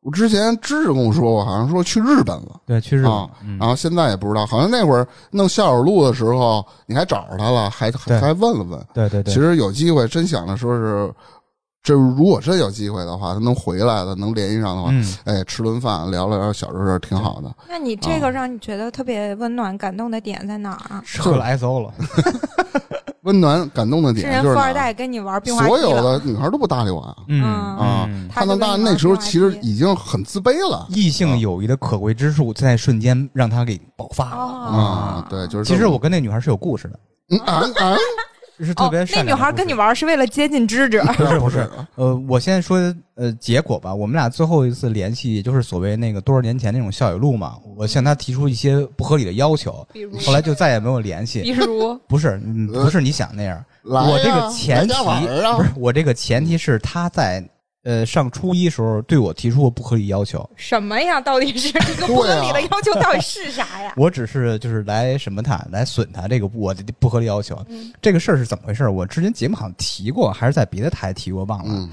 [0.00, 2.60] 我之前知识跟我说过，好像说去日本了。
[2.66, 8.78] 对，去日本，啊嗯然后现在也不知道，好像那会儿弄校友录的时候，你还找着他了，还对还问了问。
[8.92, 11.14] 对对对，其实有机会，真想着说是，
[11.82, 17.54] 这如果真有机会的话，他能回来的，能联系上的话，嗯，哎，吃顿饭聊聊小时候挺好的。
[17.68, 21.02] 那你这个让你觉得特别温暖、感动的点在哪儿啊？
[21.06, 21.92] 是喝了 SO 了，
[23.24, 27.16] 温暖感动的点就是富二代跟你玩冰滑所有，的女孩都不搭理我啊。
[27.28, 28.28] 嗯啊嗯。
[28.28, 30.86] 他看到大就跟你玩那时候其实已经很自卑了。
[30.90, 34.36] 异性友谊的可贵之处，在瞬间让他给爆发了。
[34.36, 34.76] 哦。
[34.76, 37.96] 啊，对，就是其实我跟那女孩是有故事的，嗯啊啊，
[38.60, 42.78] 是特别哦、那女孩跟你玩是为了接近知者， 不是不是， 呃，我先说
[43.16, 43.92] 呃结果吧。
[43.94, 47.56] 我们俩最后一次联系，也就是所谓那个多少年前那种校友录嘛。
[47.76, 51.42] 我向她提出一些不合理的要求，比如后来就再也没有联系。
[51.42, 53.64] 比如不是，嗯不是你想那样。
[53.82, 54.94] 我这个前提
[55.56, 57.44] 不是我这个前提是他在
[57.84, 61.20] 呃上初一时候对我提出过不合理要求，什么呀？
[61.20, 63.94] 到底是 这个不合理的要求到底是啥呀？
[63.96, 67.54] 我只是就是来什么他来损他这个我的不合理要求。
[67.68, 68.88] 嗯这个事儿是怎么回事？
[68.88, 71.72] 我之前节目好像提过，还是在别的台提过，忘了。
[71.72, 71.90] 嗯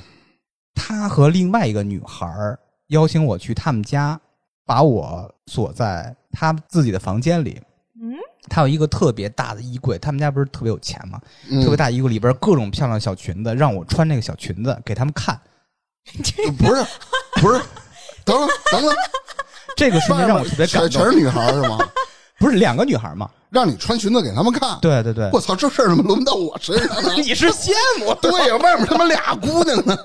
[0.73, 4.19] 他和另外一个女孩儿邀请我去他们家，
[4.65, 7.61] 把我锁在他自己的房间里。
[8.01, 8.15] 嗯，
[8.49, 11.19] 他有一个特别大的衣柜，他们家不是特别有钱吗？
[11.49, 15.39] 嗯，特别大衣柜里边各种漂亮小裙子，让我穿那个小裙子给他们看。
[16.57, 16.85] 不 是
[17.41, 17.61] 不是，
[18.25, 18.95] 等等等等，
[19.75, 20.89] 这个瞬间让我特别感动。
[20.89, 21.77] 全全是女孩是吗？
[22.39, 23.29] 不是两个女孩吗？
[23.51, 24.79] 让你穿裙子给他们看。
[24.81, 27.13] 对对对，我操，这事儿怎么轮到我身上呢？
[27.17, 28.13] 你是羡慕。
[28.21, 29.97] 对呀，外面他妈俩姑娘呢。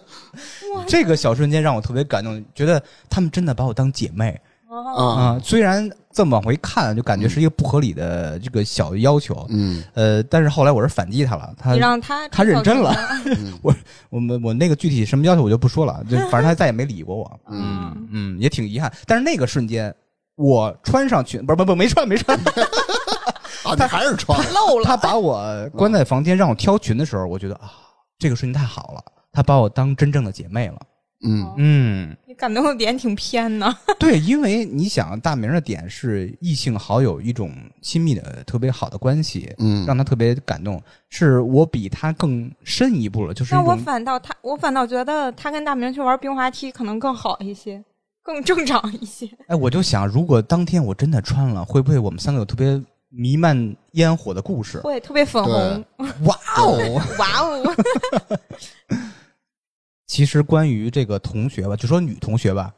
[0.86, 4.40] 这个小瞬间让我特别感动，觉得他们真的把我当姐妹哦，
[4.82, 9.82] 啊，啊、虽然这么往回看，就感觉是一个不合理的这个小要求，嗯。
[9.94, 12.94] 呃，但是后来我是反击他了，他你让他他认真了。
[13.24, 13.52] 嗯
[14.10, 18.92] 我们我那个具体什么要求我就不说了，就反正他再也没理过我， 嗯，嗯，也挺遗憾。
[19.06, 19.94] 但是那个瞬间，
[20.36, 22.38] 我穿上裙，不是不不没穿没穿，
[23.64, 24.84] 啊，他还是穿漏了。
[24.84, 27.72] 他把我关在房间让我挑裙的时候，我觉得啊，
[28.18, 30.78] 这个瞬间太好了，他把我当真正的姐妹了。
[31.24, 31.52] 嗯。
[31.56, 33.74] 嗯，你感动的点挺偏呢。
[33.98, 47.82] 对，因为你想，大明的点是异性好友一种亲密的特别好的关系，嗯，让他特别感动，是我比他更深一步了，就是一那我反倒他，我反倒觉得他跟大明去玩冰滑梯可能更好一些，
[48.22, 49.28] 更正常一些。
[49.48, 54.78] 哎，我就想，如果当天我真的穿了，会不会我们三个有特别弥漫烟火的故事？
[54.80, 55.84] 会特别粉红，
[56.24, 57.02] 哇哦！
[57.18, 57.76] 哇哦！
[60.06, 62.72] 其实关于这个同学吧，就说女同学吧，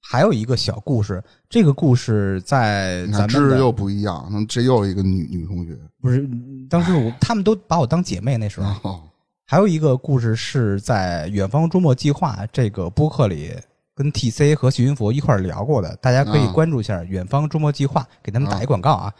[0.00, 1.22] 还有一个小故事。
[1.48, 5.76] 这个故事在咱们的看知识又不一样，那这又一个女女同学。
[6.00, 6.28] 不是
[6.68, 8.90] 当时我他们都把我当姐妹那时候。
[8.90, 9.02] 哦，
[9.46, 13.52] 还有一个故事是在《远方周末计划》这个播客里
[13.94, 19.12] 跟 TC 和徐云佛一块聊过的，大家可以啊关注一下《远方周末计划》，给他们打一广告啊。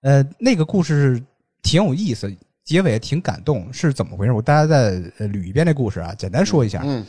[0.00, 1.22] 呃，那个故事
[1.62, 4.32] 挺有意思，结尾挺感动，是怎么回事？
[4.32, 6.82] 我大家再呃捋一遍这故事啊，简单说一下。
[6.84, 7.04] 嗯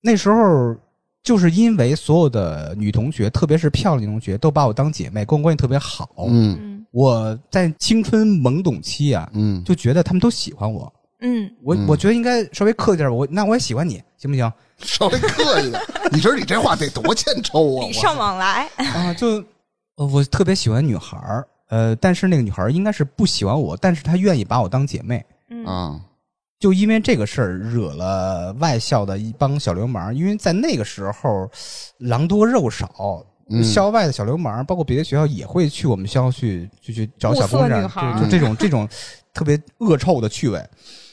[0.00, 0.76] 那时候
[1.24, 6.08] 就是因为所有的女同学，特别是漂亮女同学，都把我当姐妹，跟我关系特别好。
[6.28, 10.92] 嗯嗯我在青春懵懂期啊，嗯，就觉得他们都喜欢我。
[11.20, 14.52] 嗯，我嗯我觉得应该稍微客气点，我那我也喜欢你，行不行？
[14.78, 15.82] 稍微客气点。
[16.12, 17.86] 你知道你这话得多欠抽啊！
[17.86, 18.68] 礼尚往来。
[18.76, 19.42] 啊，就
[19.96, 25.24] 呃我特别喜欢女孩儿，呃，但是那个女孩应该是不喜欢我，但是她愿意把我当姐妹。
[25.64, 26.00] 啊，
[26.58, 31.50] 就因为这个事儿惹了外校的一帮小流氓，因为在那个时候
[31.98, 37.88] 狼多肉少，嗯校外的小流氓，包括别的学校也会去我们学校去去去找小姑娘，
[38.20, 38.88] 就这种这种
[39.32, 40.68] 特别恶臭的趣味，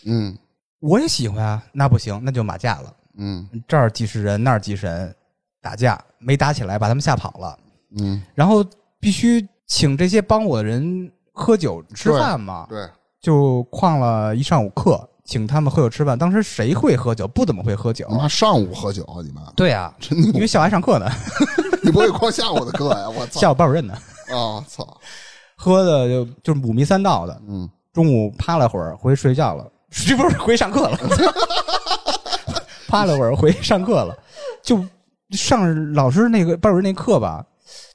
[0.05, 0.35] 嗯。
[0.79, 3.47] 我也喜欢啊，那不行，那就马架了，嗯。
[3.65, 5.15] 这儿几十人，那儿几十人，
[5.61, 7.57] 打架没打起来，把他们吓跑了，
[7.99, 8.65] 嗯，然后
[8.99, 12.87] 必须请这些帮我的人喝酒吃饭嘛，对，
[13.19, 16.15] 就旷了一上午课，请他们喝酒吃饭。
[16.15, 17.27] 当时谁会喝酒？
[17.27, 18.15] 不怎么会喝酒他。
[18.15, 20.45] 妈上午喝酒，你们对啊、真牛因为！
[20.45, 21.09] 下午还上课呢，
[21.81, 23.09] 你不会旷下午的课呀？
[23.09, 23.39] 我操！
[23.39, 23.95] 下午班主任呢，
[24.29, 24.87] 啊，操！
[25.55, 27.41] 喝的就就是五迷三道的。
[27.47, 30.97] 嗯中午趴了会儿，回去睡觉了，这不是回上课了，
[32.87, 34.15] 趴了会儿回上课了，
[34.61, 34.83] 就
[35.31, 37.43] 上老师那个班主任那课吧，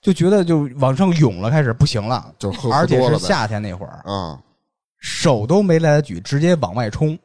[0.09, 2.99] 就觉得就往上涌了，开始不行了，就喝而且。
[3.11, 4.41] 是夏天那会儿，啊，
[5.01, 7.19] 手都没来得举，直接往外冲，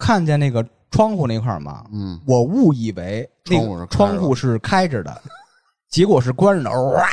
[0.00, 5.22] 看见那个窗户那块儿嘛，嗯我误以为那个窗户是开着窗户是开着的，
[5.88, 6.70] 结果是关着的。
[6.72, 7.08] 哇！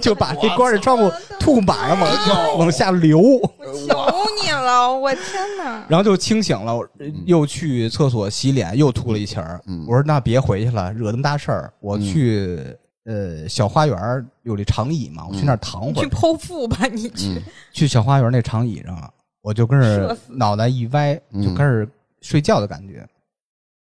[0.00, 1.10] 就把这关着窗户
[1.40, 3.96] 吐满了往往下流，求
[4.40, 5.24] 你了，我天
[5.58, 5.84] 哪！
[5.88, 6.78] 然后就清醒了，
[7.26, 9.60] 又去厕所洗脸，又吐了一气儿。
[9.66, 12.58] 嗯我说那别回去了，惹那么大事儿，我去
[13.04, 16.08] 呃小花园有这长椅嘛，我去那儿躺会儿去。
[16.08, 17.42] 剖腹吧，你去嗯。
[17.72, 21.88] 去小花园那长椅上，我就跟着脑袋一歪，嗯就开始
[22.20, 23.06] 睡觉的感觉。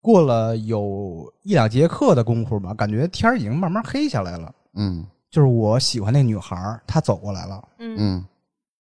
[0.01, 4.53] 过了有一两节课的功夫吧，感觉天已经慢慢黑下来了。
[4.73, 8.25] 嗯就是我喜欢那女孩，她走过来了，嗯嗯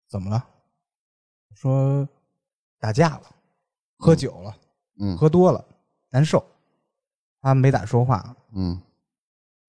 [0.08, 0.44] 怎么了？
[1.54, 2.06] 说
[2.80, 3.22] 打架了，
[3.98, 4.54] 喝酒了，
[4.98, 5.64] 嗯喝多了，
[6.10, 6.44] 难受。
[7.40, 8.80] 她没咋说话，嗯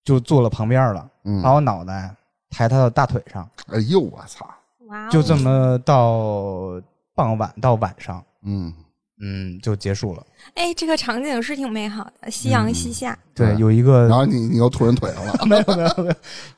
[0.06, 2.16] 就坐了旁边了，嗯，把我脑袋
[2.52, 4.48] 抬他的大腿上，哎呦我操，
[4.88, 6.82] 哇哦，就这么到
[7.14, 8.74] 傍晚到晚上，嗯。
[9.22, 10.22] 嗯，就结束了。
[10.56, 13.18] 哎，这个场景是挺美好的，夕阳西下。
[13.34, 13.60] 对，对。
[13.62, 16.16] 有一个然后你你又吐人腿上了， 没有没有没有。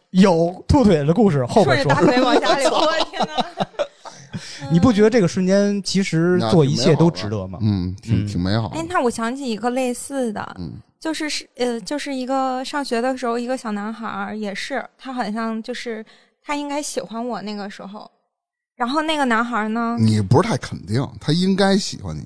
[0.09, 2.13] 有吐腿的故事，后边说顺着大。
[2.17, 3.67] 腿往下流， 我天哪！
[4.73, 7.59] 你不觉得这个瞬间其实做一切都值得吗？
[7.61, 8.27] 嗯，挺嗯。
[8.27, 8.75] 挺美好的。
[8.79, 16.05] 哎，，那我想起一个类似的，嗯就是是呃，就是一个上学的时候，一个小男孩儿也是，他好像就是
[16.41, 18.09] 他应该喜欢我那个时候，
[18.75, 22.23] 然后那个男孩儿呢，你不是太肯定，他应该喜欢你，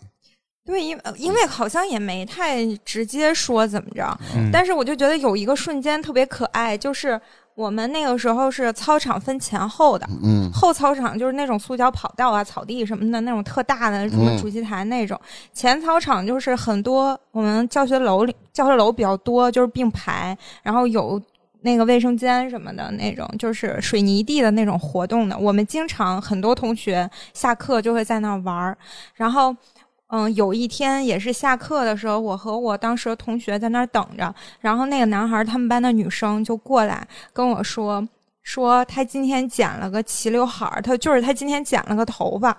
[0.65, 4.49] 对，因呃因为好像也没太直接说怎么着，嗯。
[4.51, 7.19] 但是我就觉得有一个瞬间特别可爱，就是
[7.55, 15.19] 我们那个时候是操场分前后的，嗯后操场就是那种塑胶跑道啊、草地什么的那种特大的，什么嗯主席台那种。
[15.53, 21.21] 前操场就是很多我们教学楼里教学楼比较多，就是并排，然后有
[21.61, 25.37] 那个卫生间什么的那种，就是水泥地的那种活动的。
[25.37, 28.77] 我们经常很多同学下课就会在那玩儿，
[29.15, 29.55] 然后。
[30.13, 38.05] 嗯，有一天也是下课的时候，我和我当时的同学在那儿等着，然后那个男孩他们班的女生就过来跟我说，
[38.43, 42.55] 说他今天剪了个齐刘海儿，他就是他今天剪了个头发，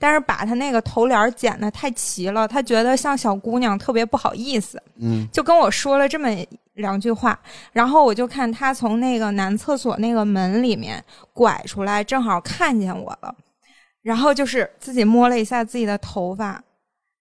[0.00, 6.28] 但是把他那个头帘剪的太齐了，他觉得像小姑娘，特别不好意思，嗯就跟我说了这么
[6.74, 7.38] 两句话。
[7.72, 11.00] 然后我就看他从那个男厕所那个门里面
[11.32, 13.32] 拐出来，正好看见我了，
[14.02, 16.60] 然后就是自己摸了一下自己的头发。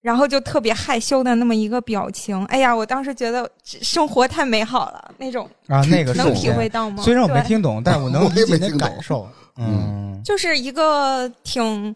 [0.06, 7.02] 然后就特别害羞的那么一个表情，哎呀，我当时觉得生活太美好了，那种啊，那个能体会到吗？
[7.02, 9.28] 虽然我没听懂，但我能理解那也没听懂感受。
[9.58, 11.96] 嗯，就是一个挺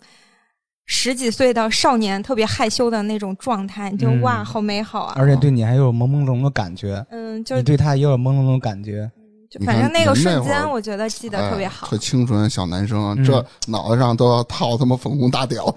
[0.88, 5.14] 十几岁的少年，特别害羞的那种状态，你就、嗯哇，好美好啊！
[5.16, 9.08] 而且对你还有朦朦胧胧的感觉，嗯，就你对他也有朦胧胧的感觉。
[9.52, 11.98] 就反正那个瞬间，我觉得记得特别好哎特。
[12.00, 15.72] 清纯小男生，嗯这脑袋上都要套他妈粉红大屌，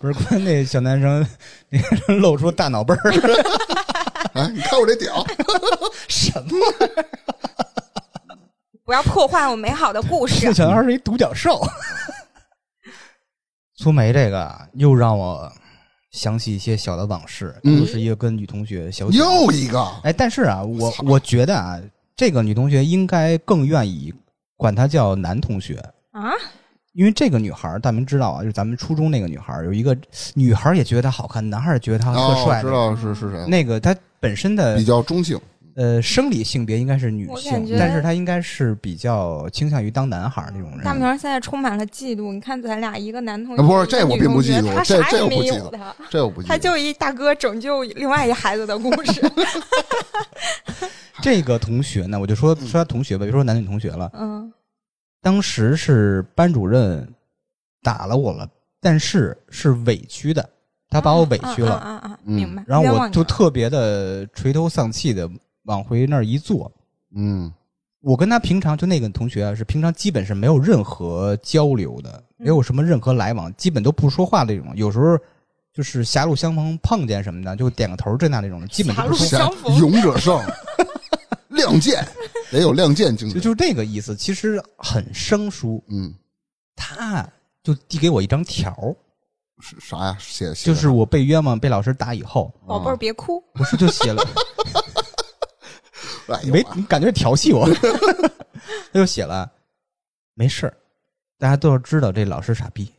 [0.00, 1.26] 不是，关键那小男生
[1.68, 3.12] 那个露出大脑背儿，
[4.34, 5.24] 哎，你看我这屌，
[6.08, 6.50] 什么？
[8.84, 10.52] 不要破坏我美好的故事这。
[10.52, 11.60] 小男孩是一独角兽。
[13.74, 15.50] 苏梅这个又让我
[16.10, 21.78] 想起一些小的往事，嗯又是一个跟女同学小又一个，哎，但是啊，我操我觉得啊，
[22.16, 24.12] 这个女同学应该更愿意
[24.56, 25.74] 管他叫男同学，
[26.12, 26.32] 啊，
[26.92, 29.96] 因为这个女孩儿大明知道啊，就是咱们初中那个女孩儿，有一个
[30.34, 32.68] 女孩儿也觉得她好看，男孩儿也觉得她特哦，帅知。
[32.68, 35.38] 道是是谁，那个她本身的比较中性，
[35.76, 40.80] 呃生理性别应该是女性但是她应该是比较倾向于当男孩儿那种人。
[40.82, 42.32] 大明儿现在充满了嫉妒。
[42.32, 49.22] 你看咱俩一个男同学，啊不是这我并不嫉妒这他啥也没这我不嫉妒有的，这我不记得他就一大哥拯救另外一孩子的故事。
[51.22, 54.10] 这个同学呢，我就说说他同学吧，别说男女同学了。
[54.14, 54.50] 嗯
[55.20, 57.06] 当时是班主任
[57.82, 58.48] 打了我了，
[58.80, 60.48] 但是是委屈的，
[60.88, 61.74] 他把我委屈了。
[61.74, 62.18] 啊啊！
[62.22, 62.62] 明白。
[62.66, 65.28] 然后我就特别的垂头丧气的
[65.64, 66.70] 往回那儿一坐。
[67.14, 67.52] 嗯
[68.00, 74.68] 我跟他平常就那个同学啊，是平常基本是没有任何交流的，没有什么任何来往，基本都不说话那种。
[74.76, 75.18] 有时候
[75.72, 80.40] 就是狭路相逢碰见什么的，就点个头这那那种，基本都不说侠狭路相逢勇者胜，
[81.58, 82.06] 亮剑
[82.50, 84.16] 得有亮剑精神，就就是这个意思。
[84.16, 86.14] 其实很生疏，嗯
[86.74, 87.28] 他
[87.62, 88.96] 就递给我一张条儿，
[89.60, 90.16] 是啥呀？
[90.18, 94.22] 写写的就是我被冤枉被老师打以后，宝贝儿别哭，不是就写了。
[96.28, 97.68] 哎呦没，你感觉调戏我？
[98.92, 99.50] 他就写了，
[100.34, 100.76] 没事儿，
[101.38, 102.92] 大家都要知道这老师傻逼，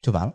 [0.00, 0.32] 就完了。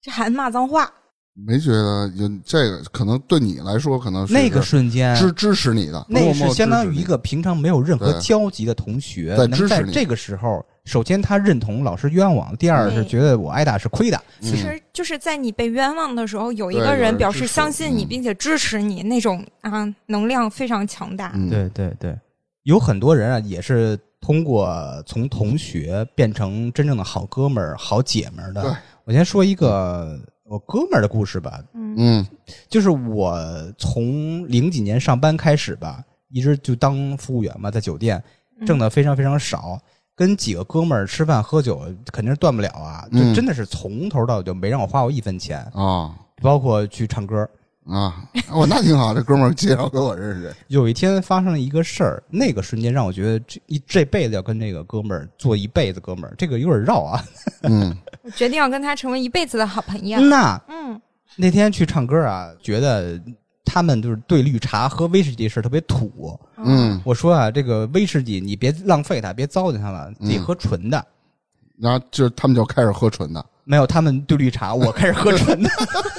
[0.00, 0.92] 这孩子骂脏话，
[1.34, 14.16] 没觉得有这个可能对你来说可能是那个瞬间，支支持你的，那是相当于一个平常没有任何交集的同学，在支持你能在这个时候，首先他认同老师冤枉，第二是觉得我挨打是亏的。
[14.40, 21.32] 嗯其实就是在你被冤枉的时候，有一个人表示相信你，嗯并且支持你，那种啊能量非常强大。
[21.34, 22.16] 嗯对对对，
[22.62, 24.70] 有很多人啊，也是通过
[25.04, 28.76] 从同学变成真正的好哥们儿、好姐们儿的。
[29.04, 30.18] 我先说一个
[30.54, 31.94] 我哥们儿的故事吧，嗯。
[31.98, 32.26] 嗯。
[32.68, 33.36] 就是我
[33.76, 38.22] 从零几年上班开始吧，一直就当服务员嘛，在酒店
[38.60, 38.66] 嗯。
[38.66, 39.78] 挣的非常非常少，
[40.14, 41.82] 跟几个哥们儿吃饭喝酒
[42.12, 43.34] 肯定是断不了啊，就嗯。
[43.34, 47.48] 真的是从头到尾就没让我花过一分钱，啊包括去唱歌。
[47.86, 50.54] 啊，哦，那挺好，这哥们儿介绍给我认识。
[50.68, 57.22] 有一天发生了一个事儿，那个瞬间让我觉得这一这辈子要跟这个哥们儿做一辈子哥们儿，这个有点绕啊。
[57.62, 60.18] 嗯我决定要跟他成为一辈子的好朋友。
[60.18, 60.98] 那嗯，
[61.36, 63.20] 那天去唱歌啊，觉得
[63.66, 66.38] 他们就是对绿茶喝威士忌是特别土。
[66.56, 71.04] 嗯，我说啊，这个威士忌你别浪费它，别糟践它了，自己喝纯的。
[71.78, 73.44] 然后就他们就开始喝纯的。
[73.64, 75.70] 没有，他们兑绿茶， 我开始喝纯的，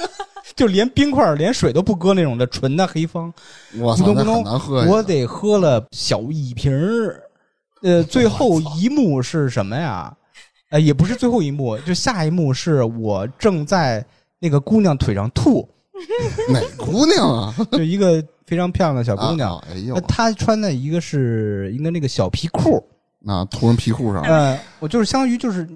[0.54, 3.32] 就连冰块、连水都不搁那种的纯的黑方。
[3.78, 4.84] 我操，那很难喝。
[4.86, 7.22] 我得喝了小一瓶儿。
[7.82, 10.12] 呃， 最后一幕是什么呀？
[10.70, 14.04] 呃，也不是最后一幕，就下一幕是我正在
[14.40, 15.68] 那个姑娘腿上吐，
[16.48, 17.54] 哪姑娘啊？
[17.70, 22.82] 就一个非常漂亮的小姑娘啊，哎呦呃，她穿的一个是一个那个小皮裤，
[23.20, 24.28] 那涂人皮裤上了。
[24.28, 25.68] 呃，我就是相当于就是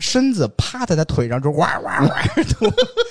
[0.00, 2.66] 身子趴在他腿上，就哇哇哇吐，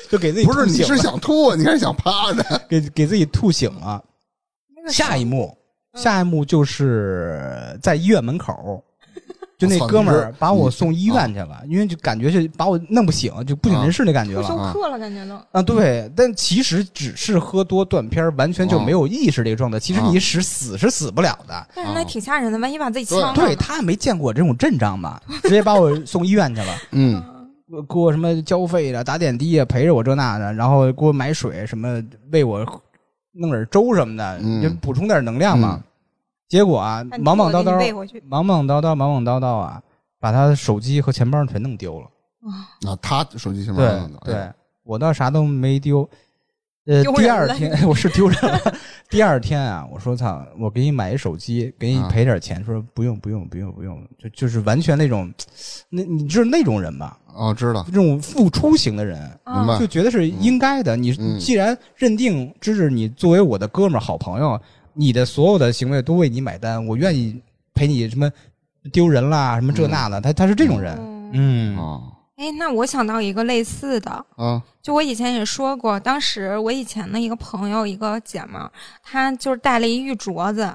[0.10, 1.56] 就给自己不是，你是想吐啊？
[1.56, 2.62] 你还是想趴着？
[2.68, 4.04] 给给自己吐醒了。
[4.88, 5.56] 下一幕，
[5.94, 8.84] 嗯下一幕就是在医院门口，
[9.60, 14.48] 就那哥们儿把我送医院去了，因为就感觉就把我弄不醒，就不省人事那感觉不了。
[14.48, 15.36] 休克了，感觉都。
[15.52, 19.78] 啊，对，但其实只是喝多断片儿，完全就没有意识这个状态。
[19.78, 21.68] 其实你死死是死不了的。
[21.76, 23.36] 但是那挺吓人的，万一把自己对呛了。
[23.36, 27.22] 对他也没见过我这种阵仗嘛，直接把我送医院去了，嗯
[27.88, 32.02] 给我什么交费的、打点滴啊，陪着我这那的，然后给我买水什么，
[32.32, 32.66] 喂我
[33.34, 35.84] 弄点粥什么的，嗯就补充点能量嘛。
[36.50, 39.82] 结果啊，忙忙叨叨，忙忙叨叨，忙忙叨叨啊，
[40.20, 42.08] 把他的手机和钱包全弄丢了。
[42.90, 44.18] 啊，他手机钱包对弄的。
[44.22, 44.52] 哎对，
[44.84, 46.10] 我倒啥都没丢。
[46.86, 48.60] 呃，第二天 我是丢人了。
[49.12, 52.64] 第二天啊，我说操，我给你买一手机，给你啊赔点钱。
[52.66, 55.32] 说不用不用不用不用，就就是完全那种，
[55.90, 57.16] 那你知道那种人吧？
[57.36, 60.98] 哦，知道，这种付出型的人，明白就觉得是应该的。
[60.98, 64.60] 你既然认定这是你作为我的哥们儿、好朋友，
[65.00, 67.42] 你的所有的行为都为你买单，我愿意
[67.74, 68.30] 陪你什么
[68.92, 70.20] 丢人啦，什么这那的。
[70.20, 70.94] 他他是这种人，
[71.32, 72.02] 嗯嗯啊
[72.36, 78.70] 哎，那我想到一个类似的，啊就我以前也说过，当时我以前的一个朋友，一个姐们儿，
[79.02, 80.70] 她就是带了一玉镯子。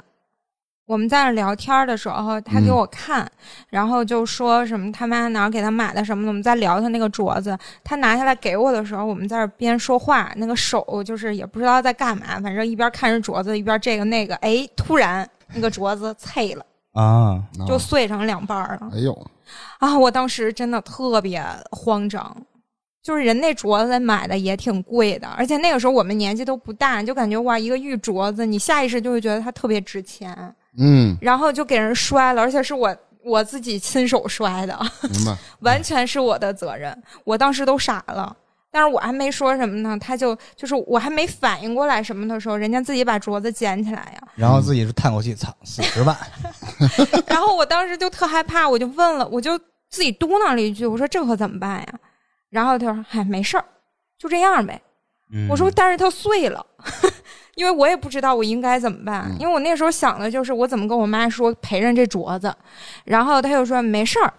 [0.86, 3.30] 我们在那聊天的时候，他给嗯我看，
[3.70, 6.28] 然后就说什么他妈哪儿给他买的什么的。
[6.28, 14.34] 我们在聊他那个镯子，他拿下来给我的时候，我们在那儿边说话，那个手就是也不知道在干嘛，反正一边看着镯子，一边这个那个。
[14.36, 18.90] 哎，突然那个镯子碎了，啊，啊就碎成两半儿了。
[18.92, 19.26] 哎呦，
[19.78, 22.36] 啊，我当时真的特别慌张，
[23.02, 34.78] 就是人那镯子买的也挺贵的，而且那个时候我们年纪都不大，就感觉哇，一个玉镯子，你下意识就会觉得它特别值钱，嗯，然后就给人摔了，而且是我我自己亲手摔的，
[35.10, 35.36] 明白。
[35.60, 38.36] 完全是我的责任，我当时都傻了。
[38.70, 46.16] 但是我还没说什么呢，他就就是我还没反应过来什么的时候，人家自己把镯子捡起来呀，然后自己是叹口气，操，四 十万，
[47.28, 49.56] 然后我当时就特害怕，我就问了，我就
[49.90, 51.86] 自己嘟囔了一句，我说这可怎么办呀？
[52.50, 53.64] 然后他说：“嗨，没事儿，
[54.18, 54.80] 就这样呗。
[55.32, 56.64] 嗯我说：“但是它碎了，
[57.56, 62.54] 因为我也不知道我应该怎么办，嗯因为我那时候想的就是我怎么跟我妈说陪着这镯子，
[63.04, 64.32] 然后她就说没事儿，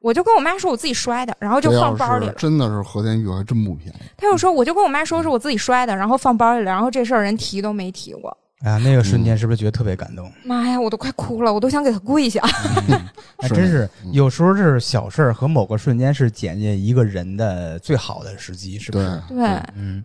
[0.00, 2.32] 我就跟我妈说我自己摔的，然后就放包里了。
[2.34, 3.98] 真的是和田玉，还真不便宜。
[4.16, 8.36] 她又说我就跟我妈说是我自己摔的，然后放包里了，然后这事儿人提都没提过。
[8.64, 10.30] 哎呀，那个瞬间是不是觉得特别感动？
[10.44, 12.40] 妈呀，我都快哭了，我都想给他跪下。
[13.42, 19.44] 是还真是嗯有时候是小事儿和某个瞬间是检验一个人的最好的时机，是不对是？，对，
[19.76, 20.02] 嗯，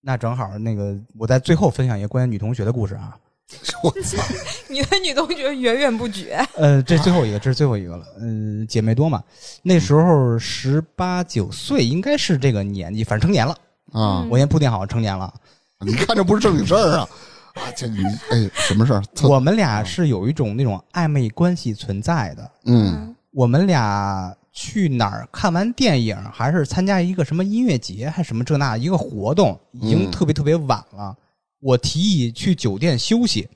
[0.00, 3.16] 那正好，那个我在最后分享一个关于女同学的故事啊。
[3.82, 4.22] 我操，
[4.70, 6.36] 你的女同学源源不绝。
[6.56, 8.06] 呃，这最后一个，这是最后一个了。
[8.20, 9.20] 嗯、姐妹多嘛，
[9.62, 13.56] 那时候十八九岁，应该是这个年纪，反正成年了。
[13.92, 14.24] 啊！
[14.30, 15.34] 我先铺垫好，成年了。
[15.80, 17.08] 你看这不是正经事儿啊！
[17.58, 19.02] 啊，这你哎，什么事儿？
[19.24, 22.50] 我们俩是有一种那种暧昧关系存在的。
[22.66, 31.16] 嗯我们俩去哪儿看完电影，还是参加一个什么音乐节，还是什么这那一个活动，已经嗯特别特别晚了。
[31.60, 33.48] 我提议去酒店休息，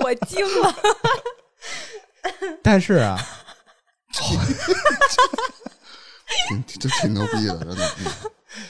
[0.00, 0.74] 我惊了，
[2.62, 3.18] 但是啊，
[6.48, 7.94] 挺这挺牛逼的，真的。
[8.04, 8.12] 嗯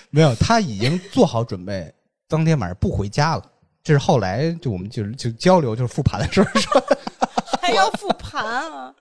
[0.08, 1.92] 没有，他已经做好准备，
[2.26, 3.42] 当天晚上不回家了。
[3.82, 6.82] 这是后来就我们就是就交流就是复盘的时候说，
[7.66, 8.94] 还要复盘啊？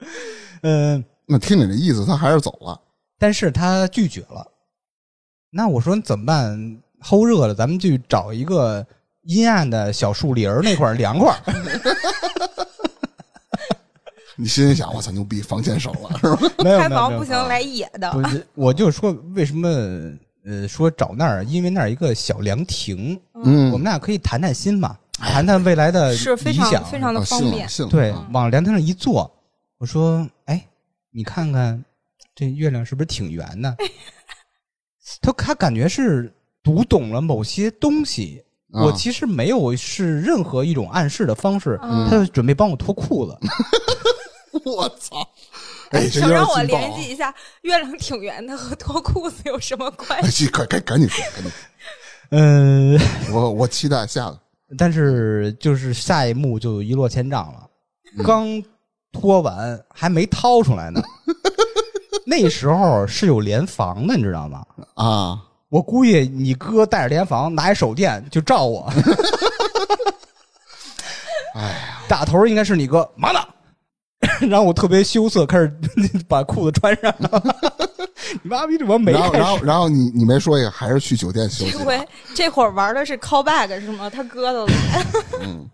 [0.62, 2.80] 嗯， 那听你的意思，他还是走了。
[3.20, 4.46] 但是他拒绝了。
[5.50, 6.78] 那我说怎么办？
[7.02, 8.86] 齁热了，咱们去找一个
[9.24, 11.40] 阴暗的小树林儿那块儿凉快儿。
[14.36, 16.54] 你心里想，我操，牛逼，房钱省了， 是吧？
[16.64, 18.12] 没有开房不行，来野的。
[18.14, 19.70] 不是，我就说为什么
[20.46, 26.86] 呃说找那儿，因为那儿一个小凉亭，嗯，我们俩可以谈谈心嘛，谈谈未来的是非常理想。
[26.86, 27.68] 非常的啊方便。
[27.90, 29.32] 对啊，往凉亭上一坐，
[29.78, 30.66] 我说：“哎，
[31.12, 31.84] 你看看
[32.36, 33.76] 这月亮是不是挺圆的？”
[35.22, 38.44] 他他感觉是读懂了某些东西。
[38.72, 43.38] 啊我其实没有是任何一种暗示的方式，嗯他就准备帮我脱裤子。
[44.66, 45.18] 我操！
[45.92, 50.46] 哎，这请让我联系一下，月亮挺圆的和脱裤子有什么关哎，系？
[50.46, 51.52] 去赶赶赶紧说，赶紧
[52.32, 53.00] 嗯，
[53.32, 54.40] 我我期待下个。
[54.78, 57.68] 但是就是下一幕就一落千丈了，
[58.18, 58.64] 嗯刚
[59.12, 61.02] 脱完还没掏出来呢。
[62.26, 64.66] 那时候是有联防的，你知道吗？
[64.96, 68.92] 啊，我估计你哥带着联防，拿一手电就照我。
[71.56, 73.40] 哎呀，打头应该是你哥，忙呢。
[74.50, 75.72] 然后我特别羞涩，开始
[76.28, 77.14] 把裤子穿上。
[78.44, 79.40] 你妈逼，怎么没然后开。
[79.40, 81.78] 然后然后你你没说一个，还是去酒店休息这？
[81.80, 84.10] 回这会儿玩的是 callback 是吗？
[84.10, 85.06] 他哥都来。
[85.42, 85.70] 嗯，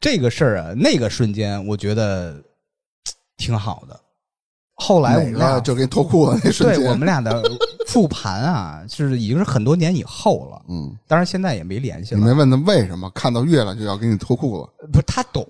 [0.00, 2.42] 这个事儿啊，那个瞬间我觉得嘖
[3.36, 3.98] 挺好的。
[4.76, 6.80] 后来我哪们俩个就给你脱裤子那瞬间？
[6.80, 7.42] 对我们俩的
[7.86, 10.62] 复盘啊，是已经是很多年以后了。
[10.70, 12.20] 嗯，当然现在也没联系了。
[12.20, 14.86] 你没问他为什么看到月亮就要给你脱裤子？
[14.90, 15.46] 不是他懂，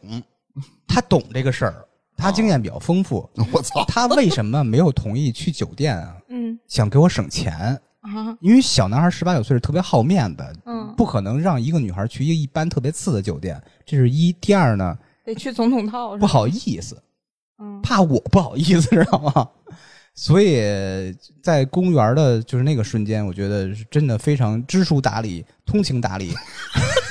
[0.88, 1.74] 他懂这个事儿，
[2.20, 3.28] 他经验比较丰富。
[3.52, 3.84] 我操！
[3.86, 6.16] 他为什么没有同意去酒店啊？
[6.28, 7.52] 嗯想给我省钱，
[8.00, 14.32] 啊因为小男孩十八九岁是特别好面子，嗯，不可能让一个女孩去一个一般特别次的酒店，这是一。
[14.34, 16.16] 第二呢，得去总统套？
[16.18, 17.00] 不好意思，
[17.58, 19.48] 嗯怕我不好意思，知道吗？
[20.14, 20.60] 所以
[21.42, 26.34] 在公园的就是那个瞬间，我觉得是真的非常知书达理、通情达理。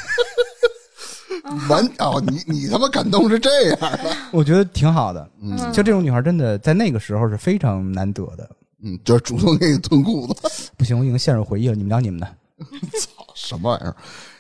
[1.70, 4.00] 完哦，你你他妈感动是这样的？
[4.32, 5.30] 我觉得挺好的。
[5.42, 8.50] 嗯就这种女孩，真的在那个时候是非常难得的。
[8.84, 11.76] 嗯，就是主动给你脱裤子， 不行，我已经陷入回忆了。
[11.76, 12.28] 你们聊你们的。
[13.00, 13.96] 操什么玩意儿？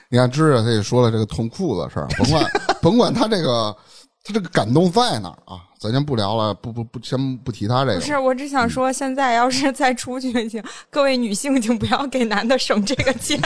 [0.10, 2.45] 你看，知道他也说了这个脱裤子的事儿，甭管
[2.82, 3.76] 甭管他这个
[4.24, 7.99] 他这个感动在哪儿啊，咱先不聊了，不不不，先不提他这个。
[7.99, 13.39] 不是，我只想说，现在要是再出去，请各位女性，请不要给男的省这个钱。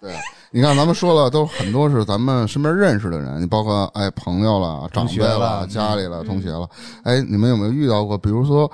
[0.00, 0.14] 对，
[0.54, 6.70] 你看咱们说了，都很多是咱们身边认识的人，你包括哎朋友了、长辈了了、家里了、嗯同学了，
[7.02, 8.16] 哎，你们有没有遇到过？
[8.16, 8.70] 比如说，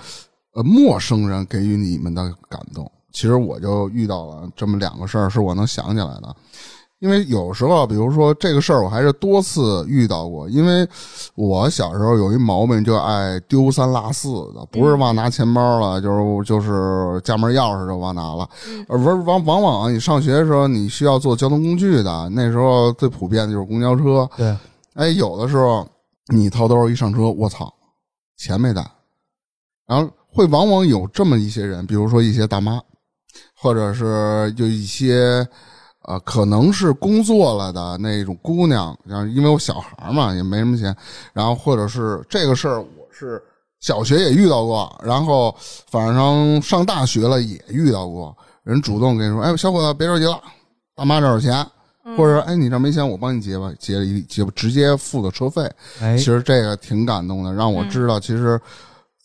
[0.53, 2.85] 呃，陌生人给予你们的感动？
[3.13, 6.37] 其实我就遇到了这么两个事儿，是我能想起来的。
[7.01, 10.47] 因为有时候，比如说这个事儿，我还是多次遇到过。
[10.51, 10.87] 因为
[11.35, 18.47] 我小时候有一毛病，就爱丢三落四的，不是忘拿钱包了，就是就是家门钥匙就忘拿了。
[18.87, 24.29] 而不是往往往你上学的时候，你需要坐交通工具的，那时候最普遍的就是公交车。
[24.37, 24.55] 对，
[24.93, 25.89] 哎，有的时候
[26.27, 27.73] 你掏兜一上车，我操，
[28.37, 28.87] 钱没带，
[29.87, 32.79] 然后会往往有这么一些人，比如说一些大妈，
[33.57, 35.49] 或者是就一些
[36.03, 40.95] 呃，可能是工作了的那种姑娘，然后因为我小孩嘛，也没什么钱，
[41.33, 43.43] 然后或者是这个事儿，我是
[43.81, 45.55] 小学也遇到过，然后
[45.91, 50.41] 反正上大学了也遇到过，人主动跟你说，哎，小伙子别着急了，
[50.95, 51.67] 大妈这儿有钱。
[52.17, 55.63] 或者说，哎，你这儿没钱，我帮你结吧，结了一结直接付的车费。
[56.01, 58.59] 哎其，实这个挺感动的，让我知道，其实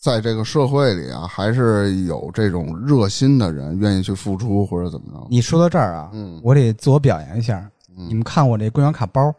[0.06, 5.26] 在这个社会里啊，还是有这种热心的人愿意去付出或者怎么着。
[5.28, 7.68] 你说到这儿啊，嗯我得自我表扬一下。
[7.96, 9.34] 你们看我这公交卡包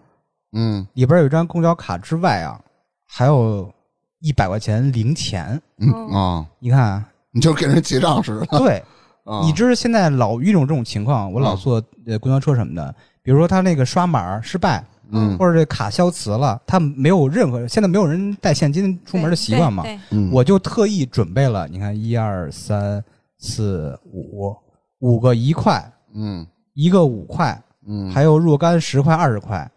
[0.52, 2.60] 嗯里边有一张公交卡之外啊，
[3.06, 3.72] 还有
[4.20, 5.58] 一百块钱零钱。
[5.78, 8.84] 嗯哦啊，你看啊，你就跟人结账似的对，
[9.24, 9.40] 啊。
[9.46, 12.94] 你知道现在老遇种这种情况，我老嗯坐呃公交车什么的，
[13.24, 15.38] 比如说他那个刷码失败，嗯。
[15.38, 19.84] 或者这卡消磁了，他没有任何现在没有人带现金出门的习惯嘛，
[20.32, 23.04] 我就特意准备了，你看一二三
[23.38, 24.56] 四五
[25.00, 25.84] 五个一块，
[26.14, 26.46] 嗯。
[26.80, 29.68] 一个五块，嗯，还有若干十块二十块，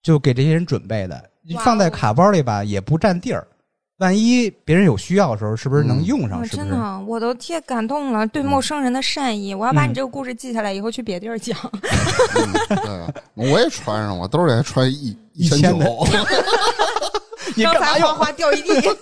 [0.00, 1.30] 就给这些人准备的，
[1.64, 3.44] 放在卡包里吧也不占地儿，
[3.98, 6.40] 万一别人有需要的时候，是不是能嗯用上？
[6.40, 6.68] 我是不是？
[6.68, 11.56] 真的，我都替感动了，对陌生人的善意，我要把嗯你这个故事记下来，以后去别地儿讲。
[11.72, 16.06] 嗯对，我也穿上，我兜里还揣一 一千的九。
[17.56, 18.96] 你刚干嘛哗哗掉一地。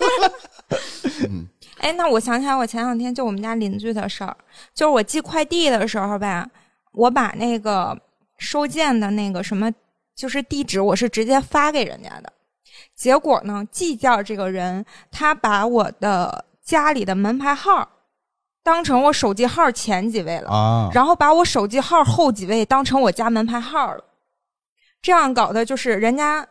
[1.28, 1.46] 嗯
[1.78, 4.36] 哎，那我想起来，我前两天就我们家邻居的事儿，
[4.74, 6.46] 就是我寄快递的时候吧，
[6.92, 7.98] 我把那个
[8.38, 9.72] 收件的那个什么，
[10.14, 12.32] 就是地址，我是直接发给人家的。
[12.94, 17.88] 结果呢，计件这个人他把我的家里的门牌号
[18.62, 24.04] 当成我手机号前几位了，啊，然后把我手机号后几位当成我家门牌号了，
[25.00, 26.46] 这样搞的就是人家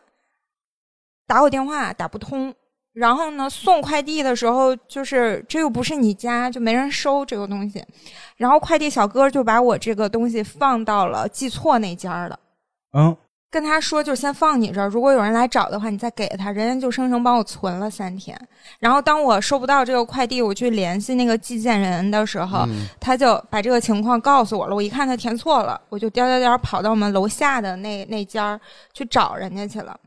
[1.26, 2.54] 打我电话打不通，
[2.92, 7.82] 然后呢送快递的时候就是这又不是你家，就没人收这个东西，
[8.36, 12.38] 然后快递小哥就把我这个东西放到了寄错那家了。
[12.92, 13.16] 嗯，
[13.52, 14.88] 跟他说，就先放你这儿。
[14.88, 16.50] 如果有人来找的话，你再给他。
[16.54, 18.40] 人家就生生帮我存了三天。
[18.80, 24.76] 然后当我收不到这个快递，我去联系那个寄件人的时候，嗯他就把这个情况告诉我了。
[24.76, 28.58] 我一看他填错了，我就颠颠颠跑到我们楼下的那那家
[28.94, 30.00] 去找人家去了。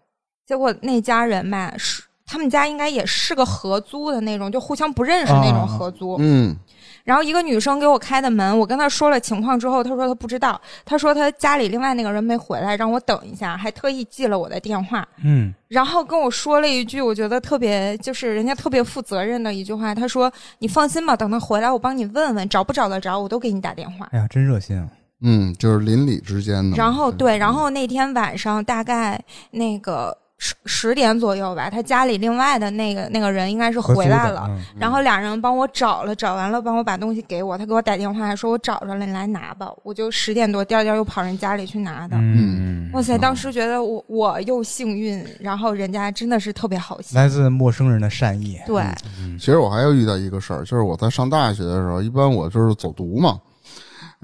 [0.47, 6.16] 结果那家人吧，是他们家应该也是个合租的那种，就互相不认识那种合租。
[6.18, 6.57] 嗯
[7.05, 24.09] 然后一个女生给我开的门，我跟她说了情况之后，她说她不知道，她说她家里另外那个人没回来，让我等一下，还特意记了我的电话，嗯，然后跟我说了一句我觉得特别就是人家特别负责任的一句话，她说你放心吧，等他回来我帮你问问找不找得着，我都给你打电话。
[24.12, 24.88] 哎呀，真热心啊！
[25.26, 26.76] 嗯，就是邻里之间的。
[26.76, 30.14] 然后对，然后那天晚上大概那个
[30.45, 34.45] 十十点左右吧，他家里另外的那个那个人应该是回来了。
[34.51, 39.72] 嗯然后俩人帮我找了，找完了帮我把东西给我，他给我打电话说我找着了，你来拿吧。
[39.82, 42.16] 我就十点多颠颠又跑人家里去拿的。
[42.18, 43.16] 嗯，哇塞！
[43.16, 47.16] 当时觉得我我又幸运，然后人家真的是特别好心。
[47.16, 48.61] 来自陌生人的善意。
[48.66, 48.82] 对，
[49.18, 53.38] 嗯其实我还要遇到一个事儿，就是我在上大学的时候，一般我就是走读嘛，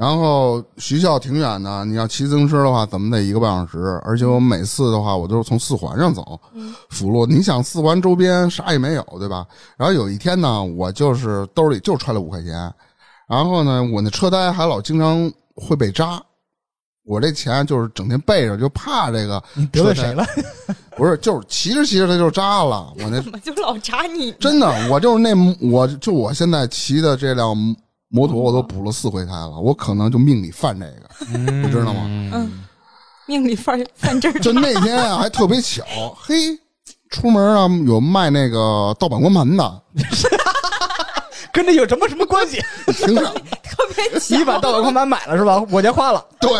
[0.00, 7.26] 然后学校挺远的，你要骑自行车的话，怎么得一个半小时，而且我每次的话，我都是从四环上走，嗯辅路。
[7.26, 9.46] 你想四环周边啥也没有，对吧？
[9.76, 12.52] 然后有一天呢，我就是兜里就揣了五块钱，
[13.28, 16.18] 然后呢，我那车胎还老经常会被扎。
[17.04, 20.24] 我这钱就是整天背着，就怕这个你得罪谁了？
[20.96, 22.90] 不是，就是骑着骑着它就扎了。
[23.00, 24.32] 我那 怎么就老扎你？
[24.40, 27.54] 真的，我就是那，我就我现在骑的这辆
[28.12, 31.38] 摩托，我都补了四回胎了，我可能就命里犯这个。
[31.38, 32.02] 你知道吗
[32.32, 32.64] 嗯，
[33.26, 35.84] 命里犯犯这儿就那天啊，还特别巧，
[36.20, 36.34] 嘿，
[37.08, 39.82] 出门啊有卖那个盗版光盘的，
[41.52, 42.60] 跟这有什么什么关系？
[42.92, 43.22] 听着，
[43.62, 44.36] 特别巧。
[44.36, 45.64] 你把盗版光盘买了是吧？
[45.70, 46.24] 我家花了。
[46.40, 46.50] 对，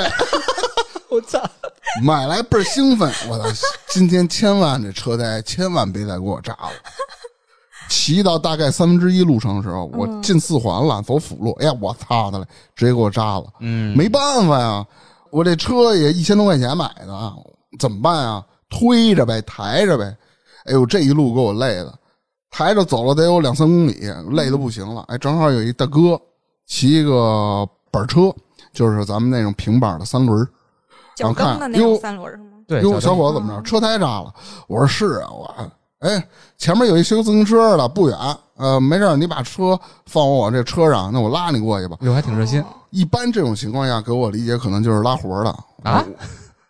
[1.11, 1.42] 我操！
[2.05, 6.70] 买来倍儿兴奋，我操，今天千万这车胎千万别再给我炸了。
[7.91, 13.45] 骑到大概三分之一路程的时候，我进四环了，走辅路，哎呀，我操的嘞，直接给我扎了。
[13.59, 14.86] 嗯没办法呀，
[15.30, 17.32] 我这车也一千多块钱买的，
[17.78, 18.43] 怎么办啊？
[18.70, 20.16] 推着呗，抬着呗。
[20.66, 21.93] 哎呦，这一路给我累的，
[22.51, 25.05] 抬着走了得有两三公里，累的不行了。
[25.09, 26.18] 哎，正好有一大哥
[26.66, 28.32] 骑一个板车，
[28.72, 30.49] 就是咱们那种平板的三轮儿。
[31.16, 32.45] 脚蹬的那种三轮是吗？
[32.68, 33.62] 对，哟，小伙子怎么着？
[33.62, 34.32] 车胎扎了？
[34.68, 35.55] 我说是啊，我
[36.01, 36.22] 哎，
[36.57, 38.18] 前面有一修自行车的，不远。
[38.57, 41.96] 呃，没事儿，你把车放我这车上，那我拉你过去吧。
[42.01, 45.51] 哟，还挺热心一般这种情况下，给我理解可能就是拉活儿的
[45.82, 46.05] 啊。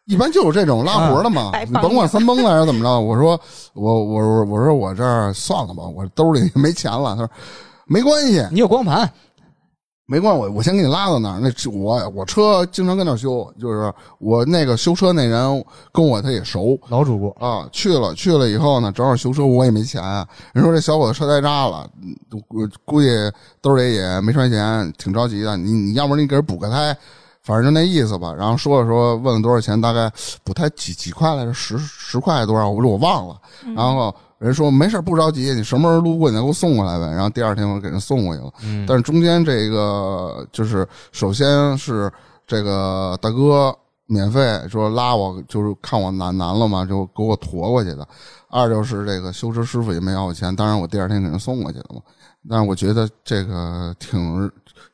[0.07, 3.01] 一般就有这种拉活儿的嘛，你甭管三蹦来是怎么着。
[3.01, 3.41] 我说
[3.75, 7.15] 我我我我说我这儿算了吧，我兜里没钱了。
[7.15, 7.31] 他说
[7.87, 9.09] 没关系，你有光盘，
[10.11, 11.39] 没关系，我我先给你拉到那儿。
[11.39, 17.29] 那我我车经常跟那儿修，就是我那个修车那人跟我他也熟老主顾。
[17.39, 17.69] 啊。
[17.71, 20.27] 去了去了以后呢，正好修车我也没钱啊。
[20.53, 22.13] 人说这小伙子车胎扎了，嗯
[22.49, 23.07] 我估计
[23.63, 25.57] 兜里也没揣钱，挺着急的。
[25.57, 26.97] 你你要不然你给人补个胎，
[27.45, 28.35] 反正就那意思吧。
[28.37, 30.11] 然后说了说，问了多少钱，大概
[30.43, 31.55] 补胎几几块来着？
[31.55, 32.69] 十十块多少？
[32.69, 33.37] 我说我忘了。
[33.77, 37.07] 然后人说没事不着急，你什么时候路过你再给我送过来呗。
[37.13, 38.51] 然后第二天我给人送过去了。
[38.65, 42.11] 嗯但是中间这个就是，首先是
[42.47, 43.73] 这个大哥
[44.07, 48.09] 免费说拉我，就是看我难难了嘛，就给我驮过去的。
[48.49, 52.01] 二就是这个修车师傅也没要我钱，当然我第二天给人送过去了嘛。
[52.49, 54.51] 但是我觉得这个挺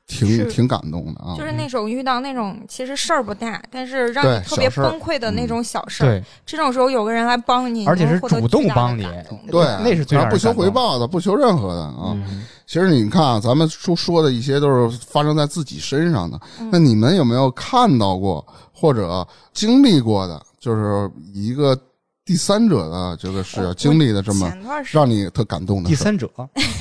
[0.07, 1.37] 挺挺感动的啊。
[1.37, 9.03] 就是那种遇到那种其实事儿不大，但是让你特别崩溃的那种小事儿，对，这种时候有个人来帮你，而且是主动帮你
[9.51, 12.13] 对，那是最不求回报的，不求任何的啊。
[12.15, 16.41] 嗯其实你看啊，咱们说说的一些都是发生在自己身上的。
[16.59, 21.79] 嗯那你们有没有看到过或者经历过的，就是一个
[22.25, 24.53] 第三者的这个是经历的这么
[24.91, 25.89] 让你特感动的？
[25.89, 26.29] 第三者，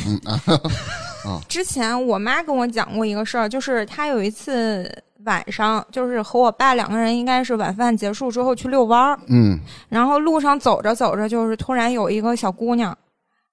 [0.08, 0.42] 嗯啊，
[1.48, 4.92] 之前我妈跟我讲过一个事儿，就是她有一次
[5.24, 9.60] 晚上，就是和我爸两个人应该是晚饭结束之后去遛弯儿，嗯
[9.90, 12.96] 然后路上走着走着，就是突然有一个小姑娘。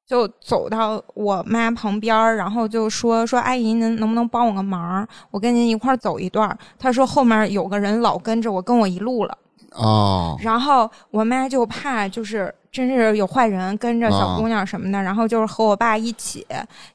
[0.04, 5.08] 就走到我妈旁边儿，然后就说说阿姨，您能不能帮我个忙？
[5.30, 6.58] 我跟您一块儿走一段儿。
[6.78, 9.38] 她说后面有个人老跟着我，跟我一路了。
[9.74, 16.46] 哦，然后我妈就怕就是真是有坏人跟着小姑娘什么的，然后就是和我爸一起，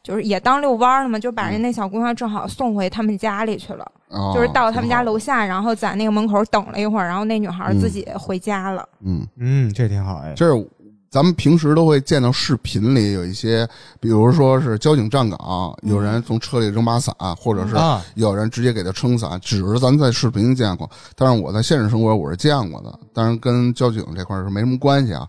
[0.04, 4.32] 就是也当遛弯儿了嘛，就把人那小姑娘正好送回他们家里去了，哦。
[4.36, 8.88] 就是到他们家楼下，然后在那个门口等了一会儿，然后那女孩自己回家了。
[9.02, 10.34] 嗯，嗯，这挺好哎。
[10.36, 10.68] 这是
[11.10, 13.68] 咱们平时都会见到视频里有一些，
[14.00, 25.28] 比如说是交警站岗，有人从车里扔把伞，或者是啊，有人直接给他撑伞，只是咱在视频见过，但是我在现实生活我是见过的，当然跟交警这块是没什么关系啊。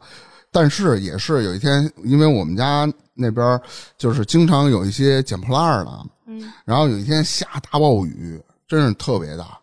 [0.51, 3.61] 但是也是有一天，因为我们家那边
[3.97, 5.91] 就是经常有一些捡破烂儿的，
[6.27, 9.59] 嗯然后有一天下大暴雨，真是特别大。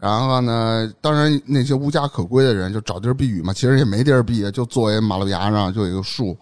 [0.00, 6.36] 然后呢，当然那些无家可归的人就找地儿避雨嘛，其实也没地儿避，就坐在马路牙上就有一个树，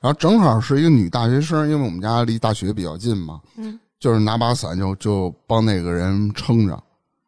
[0.00, 6.76] 然后正好是一个女大学生，因为我们家离大学比较近嘛，嗯，就是拿把伞就就帮那个人撑着，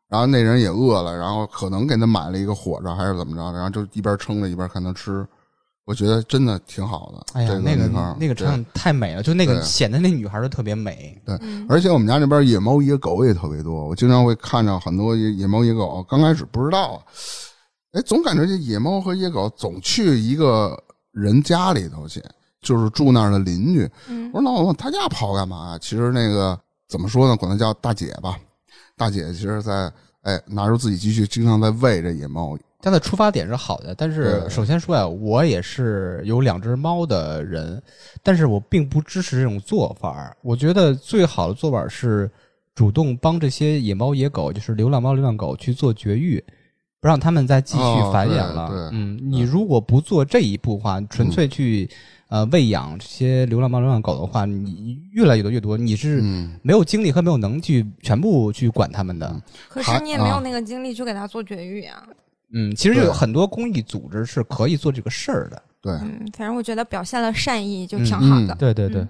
[0.09, 5.25] 然后那人也饿了，然后可能给他买了一个火烧还是怎么着，然后就一边撑着一边看他吃，
[5.87, 7.39] 我觉得真的挺好的。
[7.39, 11.17] 哎呀这，那个地方那个场景太美了，就那个显得那女孩儿都特别美。
[11.25, 16.05] 对而且我们家那边野猫野狗也特别多，我经常会看着很多野野猫野狗。
[16.09, 17.01] 刚开始不知道，
[17.93, 20.77] 哎，总感觉这野猫和野狗总去一个
[21.13, 22.21] 人家里头去，
[22.61, 23.89] 就是住那儿的邻居。
[24.09, 25.79] 嗯我说那我往他家跑干嘛呀？
[25.81, 26.59] 其实那个
[26.89, 28.37] 怎么说呢，管他叫大姐吧。
[28.97, 32.59] 大姐其实在哎拿出自己积蓄，经常在喂这野猫。
[32.81, 37.83] 它的出发点是好的，但是首先说呀，我也是有两只猫的人，
[38.23, 40.37] 但是我并不支持这种做法儿。
[40.43, 42.31] 我觉得最好的做法是
[42.75, 46.43] 主动帮这些野猫野狗，就是流浪猫、流浪狗去做绝育，
[47.01, 48.69] 不让它们再继续哦繁衍了。
[48.69, 51.89] 对对嗯，你如果不做这一步的话，纯粹去、
[52.29, 59.35] 呃喂养这些流浪猫、流浪狗的话，你越来越多越多，你是嗯，没有精力和没有能去全部去管它们的。
[59.69, 62.07] 可是你也没有那个精力去给它做绝育啊。
[62.53, 65.63] 嗯，其实对有很多公益组织是可以做这个事儿的。
[65.81, 65.93] 对。
[65.95, 68.55] 嗯，反正我觉得表现了善意就挺好的。
[68.55, 69.09] 对对对，嗯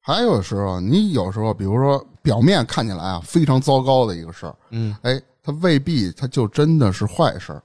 [0.00, 7.62] 还有时候，你有时候，比如说表面看起来啊非常糟糕的一个事儿，嗯哎，它未必它就真的是坏事儿，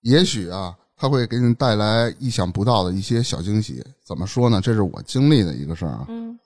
[0.00, 3.84] 也许啊，它会给你带来意想不到的一些小惊喜。
[4.04, 4.60] 怎么说呢？
[4.60, 6.06] 这是我经历的一个事儿啊。
[6.08, 6.36] 嗯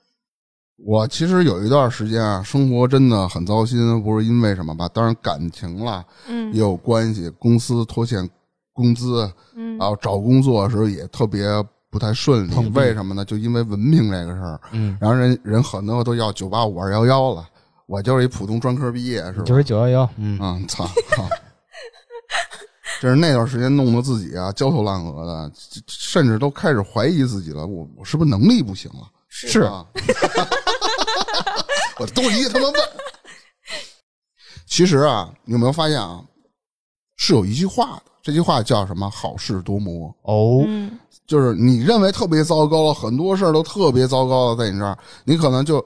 [0.77, 4.89] 我其实有一段时间啊，生活真的很糟心，不是因为什么吧？
[4.89, 8.29] 当然感情啦嗯也嗯有关系，公司拖欠
[8.72, 11.47] 工资，嗯然后找工作的时候也特别
[11.91, 13.25] 不太顺利为什么呢？
[13.25, 14.61] 就因为文凭这个事儿。
[14.72, 17.47] 嗯，然后人人很多都要九八五二幺幺了，
[17.87, 19.45] 我就是一普通专科毕业，是吧？
[19.45, 21.29] 就是九幺幺，嗯，嗯，操，操！
[23.01, 25.53] 这是那段时间弄得自己啊焦头烂额的，
[25.87, 27.66] 甚至都开始怀疑自己了。
[27.66, 29.09] 我我是不是能力不行了？
[29.37, 29.85] 是啊，
[31.99, 32.74] 我都一个他妈问。
[34.66, 36.22] 其实啊，你有没有发现啊，
[37.16, 39.11] 是有一句话的，这句话叫什么？
[39.11, 40.14] 好事多磨。
[40.22, 45.85] 哦，嗯就是你认为特别糟糕，很多事儿都特别糟糕了，在你这儿，你可能就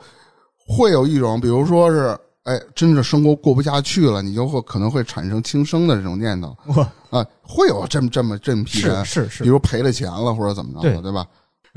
[0.67, 6.83] 会有一种，比如说是，哎，真的生活过不下去了，你就会可能会产生轻生的这种念头我
[7.19, 11.27] 啊，会有这么这么这么批人，是是是比，如赔了钱了或者怎么着的，对对吧？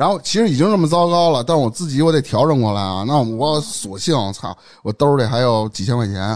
[0.02, 3.04] 然后其实已经这么糟糕了，但我自己我得调整过来啊。
[3.06, 6.36] 那我索性操，我兜里还有几千块钱，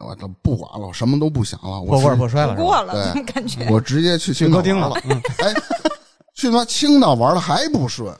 [0.00, 3.68] 我都不管了，我什么都不想了，我破罐破摔了，过了，对怎么感觉？
[3.70, 4.58] 我直接去青岛
[4.88, 5.54] 了，嗯，哎，
[6.34, 8.12] 去他妈青岛玩的还不顺，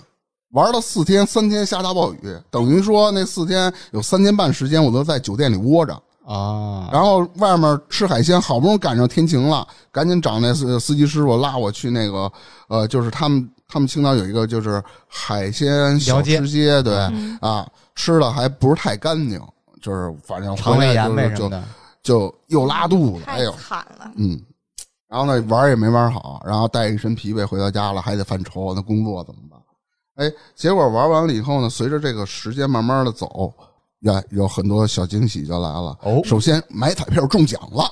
[0.53, 5.93] 玩了四天，三天下大暴雨，等于说那四天有三天半时间我都在酒店里窝着，
[6.25, 12.31] 啊，然后外面吃海鲜，好不容易赶上天晴了，赶紧找那司司机师傅拉我去那个
[12.69, 19.41] 呃，就是他们他们青岛有一个就是海鲜小吃街，对、嗯啊，吃的还不是太干净，
[19.83, 21.61] 就是反正肠胃炎回来就是就
[22.05, 24.09] 就又拉肚子，哎太呦，惨了。
[24.15, 24.41] 嗯，
[25.09, 29.59] 然后呢玩也没玩好，然后带一身疲惫回到家了，还得犯愁，那工作怎么办？
[30.15, 33.53] 哎，结果玩完了以后呢，随着这个时间慢慢的走，
[34.05, 35.97] 呀，有很多小惊喜就来了。
[36.03, 37.85] 哦首先买彩票中奖了，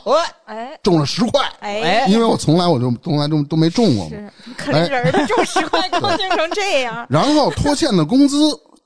[0.46, 4.10] 哎中了十块，哎，因为我从来我就从来都都没中过嘛。
[4.10, 8.36] 是可怜人儿的中十块 高兴成这样， 然后拖欠的工资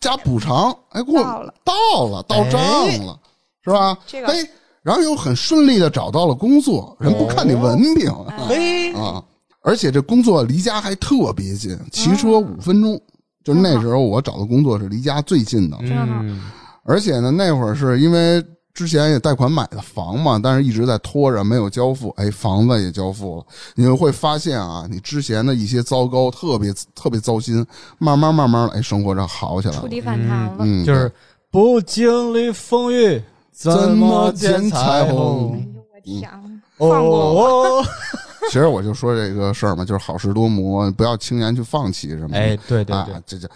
[0.01, 2.61] 加补偿，哎，给我到了到了，到账
[3.07, 3.19] 了，
[3.65, 3.99] 是吧？
[4.07, 4.49] 这个哎，
[4.83, 8.09] 然后又很顺利的找到了工作，人不看你文凭。
[8.49, 9.23] 嘿，啊，
[9.63, 13.01] 而且这工作离家还特别近，骑车五分钟。
[13.45, 16.43] 就那时候我找的工作是离家最近的，真好嗯，
[16.87, 27.65] 而且呢，那会儿是因为之前也贷款买的房嘛，但是一直在拖着没有交付，哎，房子也交付了，你就会发现啊，你之前的一些糟糕，特别特别糟心，
[27.99, 29.81] 慢慢慢慢的，哎，生活着好起来了。
[29.81, 30.57] 触底反弹了。
[30.61, 31.11] 嗯，就是
[31.51, 35.53] 不经历风雨，怎么见彩虹虹？
[35.57, 36.31] 哎呦我天，
[36.77, 37.85] 放过我，哦，
[38.49, 42.37] 其实我就说这个事儿嘛，就是好事多磨，不要轻言去放弃什么的。
[42.37, 43.49] 哎，对对对，啊，这这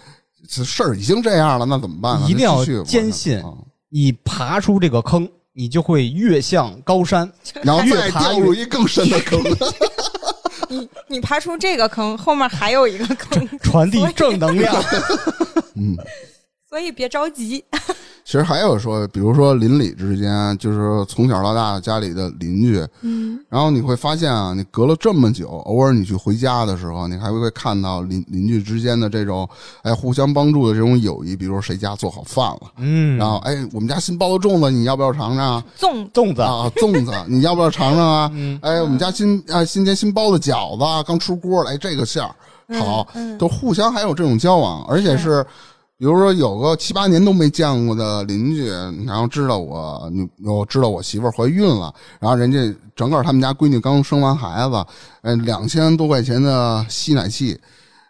[0.53, 2.27] 这事儿已经这样了，那怎么办呢？
[2.29, 3.53] 一定要坚信啊
[3.89, 7.31] 你爬出这个坑，你就会越向高山。
[7.63, 9.41] 然后越再掉爬入一更深的坑。
[10.67, 14.73] 你你爬出这个坑，后面还有一个坑，传递正能量。
[15.75, 15.95] 嗯，
[16.69, 17.63] 所以别着急。
[18.23, 29.47] 其实还有说，比如说邻里之间，就是从小到大家里的邻居，嗯，然后你会发现啊，你隔了这么久，偶尔你去回家的时候，你还会看到邻邻居之间的这种
[29.81, 31.35] 哎互相帮助的这种友谊。
[31.35, 35.63] 比如说谁家做好饭了，嗯，然后哎我们家新包的粽子，你要不要尝尝啊？
[35.77, 38.31] 粽粽子，啊，粽子你要不要尝尝啊？
[38.33, 42.33] 嗯哎，我们家新啊今天新包的饺子啊刚出锅了，哎这个馅儿
[42.79, 45.45] 好，嗯嗯都互相还有这种交往，而且是。
[46.01, 48.67] 比如说有个七八年都没见过的邻居，
[49.05, 52.57] 然后知道我你我知道我媳妇怀孕了，然后人家
[52.95, 54.83] 整个他们家闺女刚生完孩子，
[55.21, 57.55] 嗯，两千多块钱的吸奶器，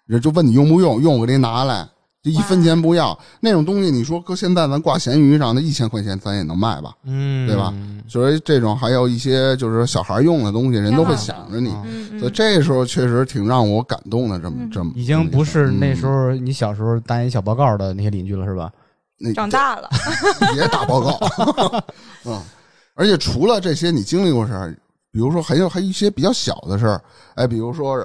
[0.06, 1.86] 人就问你用不用，用我给你拿来，
[2.24, 3.18] 就一分钱不要。
[3.40, 6.94] 那种东西，你说搁现在咱挂闲鱼上，那一千块钱咱也能卖吧？
[7.04, 7.74] 嗯，对吧？
[8.08, 11.72] 所以这种还有一些就是小孩用的东西，人都会想着你。
[12.20, 18.72] 所以这时候确实挺让我感动的，这么这么已经不是那时候候你小时候打一小报告的那些邻居了，是吧？
[19.18, 19.90] 那长大了，
[20.58, 21.20] 也打报告，
[22.26, 22.42] 嗯，
[22.96, 24.76] 而且除了这些你经历过事儿，
[25.12, 27.02] 比如说还有还有一些比较小的事儿，
[27.36, 27.98] 哎，比如说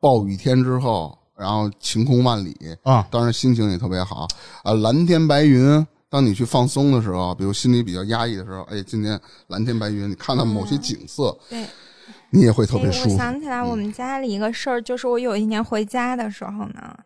[0.00, 4.26] 暴雨天之后，然后晴空万里，啊，当然心情也特别好
[4.62, 5.86] 啊，蓝天白云。
[6.08, 11.66] 当你去放松的时候，比如心里比较压抑的时候，哎，今天蓝天白云，你看到某些景色，对。
[12.30, 13.16] 你也会特别舒服。
[13.16, 16.96] 想起来我们家里一个事儿，就是我有一年回家的时候呢，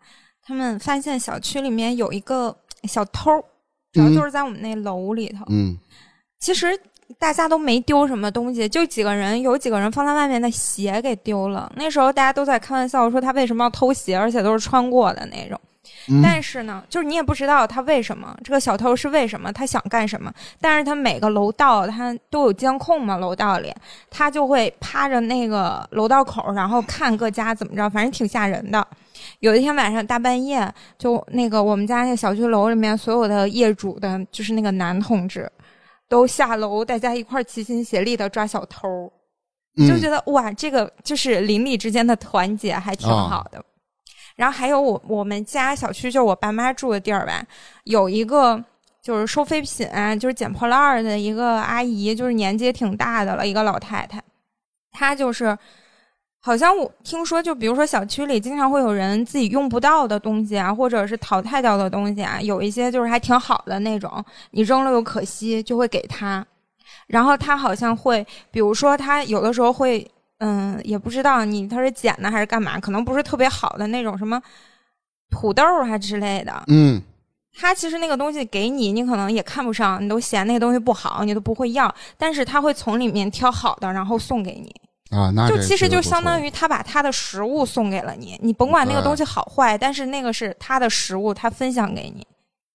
[0.42, 3.30] 他们发现小区里面有一个小偷，
[3.92, 5.44] 主要就是在我们那楼里头。
[5.48, 5.78] 嗯
[6.40, 6.66] 其实
[7.18, 11.72] 大家都没丢什么东西，就几个人，有几个人放在外面的鞋给丢了。
[11.76, 15.58] 那时候大家都在开玩笑说他为什么要偷鞋，而且都是穿过的那种。
[16.10, 20.30] 嗯，但是呢，就是你也不知道他为什么，这个小偷是为什么，他想干什么。
[20.60, 23.72] 但是他每个楼道他都有监控嘛，楼道里
[24.10, 28.86] 他就会趴着那个楼道口，然后看各家怎么着，反正挺吓人的。
[29.40, 35.50] 有一天晚上大半夜，就那个我们家那小区楼里面所有的业主的，就是那个男同志，
[36.08, 39.12] 都下楼，大家一块儿齐心协力的抓小偷。
[39.76, 43.64] 就嗯觉得哇，这个就是邻里之间的团结还挺好的。
[44.34, 47.44] 然后还有我我们家小区，就是我爸妈住的地儿吧，
[47.84, 48.62] 有一个
[49.02, 54.22] 就是收废品啊，就是捡破烂儿的一个阿姨，就是年纪也挺大的了，一个老太太，
[54.92, 55.56] 她就是。
[56.48, 66.42] 好像我听说，就比如说小区里经常会有人自己用不到的东西啊，或者是淘汰掉的东西啊，有一些就是还挺好的那种，你扔了又可惜，就会给他。
[67.06, 74.40] 然后他好像会，比如说他有的时候会，嗯，也不知道你他是捡的还是干嘛，可能不是特别好的那种什么
[75.28, 76.64] 土豆儿啊之类的。
[76.68, 77.02] 嗯
[77.60, 81.94] 他其实那个东西给你，你可能也看不上，你都嫌那个东西不好，你都不会要。
[82.16, 84.74] 但是他会从里面挑好的，然后送给你。
[85.10, 92.26] 啊，那就其实就相当于他把他的食物送给了你，你甭管那个东西好坏，但是那个是他的食物，他分享给你，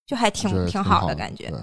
[0.07, 1.49] 就还挺挺好的感觉。
[1.49, 1.59] 对，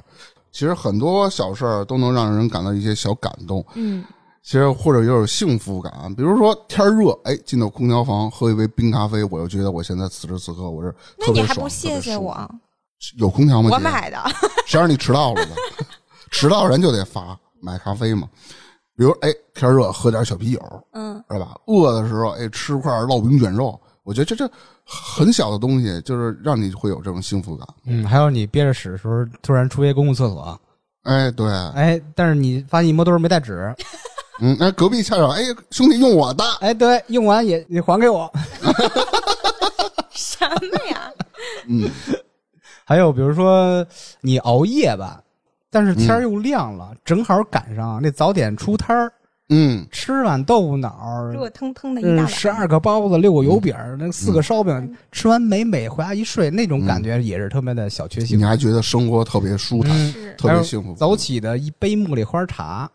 [0.53, 4.05] 其实很多小事儿都能让人感到一些小感动，嗯，
[4.45, 6.15] 其实或者有点幸福感。
[6.15, 12.49] 比如说天儿热，哎，进到空调房喝一杯冰咖啡，我就觉得我现在此时此刻我是那你还不谢谢我？
[13.17, 13.71] 有空调吗？
[13.71, 14.23] 姐我买的。
[14.67, 15.51] 谁让你迟到了的？
[16.31, 18.29] 迟到人就得罚买咖啡嘛。
[19.01, 20.61] 比如哎，天热喝点小啤酒，
[20.93, 21.59] 嗯，是吧？
[21.65, 24.47] 饿的时候哎，吃块烙饼卷肉，我觉得这这
[24.85, 27.67] 很小的东西，就是让你会有这种幸福感。
[27.87, 30.61] 嗯，还有你憋着屎的时候，突然出一公共厕所，
[31.05, 33.75] 哎，对，哎，但是你发现一摸兜儿没带纸，
[34.43, 38.31] 嗯，哎，隔壁恰巧，哎，兄弟用我的，哎，对，用完也你还给我。
[40.13, 41.11] 什么呀？
[41.69, 41.91] 嗯，
[42.85, 43.83] 还有比如说
[44.21, 45.23] 你熬夜吧，
[45.71, 49.13] 但是天儿又亮了，正好赶上那早点出摊儿，
[49.51, 58.45] 嗯，吃碗豆腐脑儿，热腾腾的一大嗯，碗，十二个包子，六个油饼儿，那四个烧嗯饼，吃完美美回家一睡，那种感觉也是特别的小确幸你。
[58.45, 59.93] 还觉得生活特别舒坦，
[60.37, 60.95] 特别幸福。
[60.95, 62.91] 早起的一杯茉莉花茶，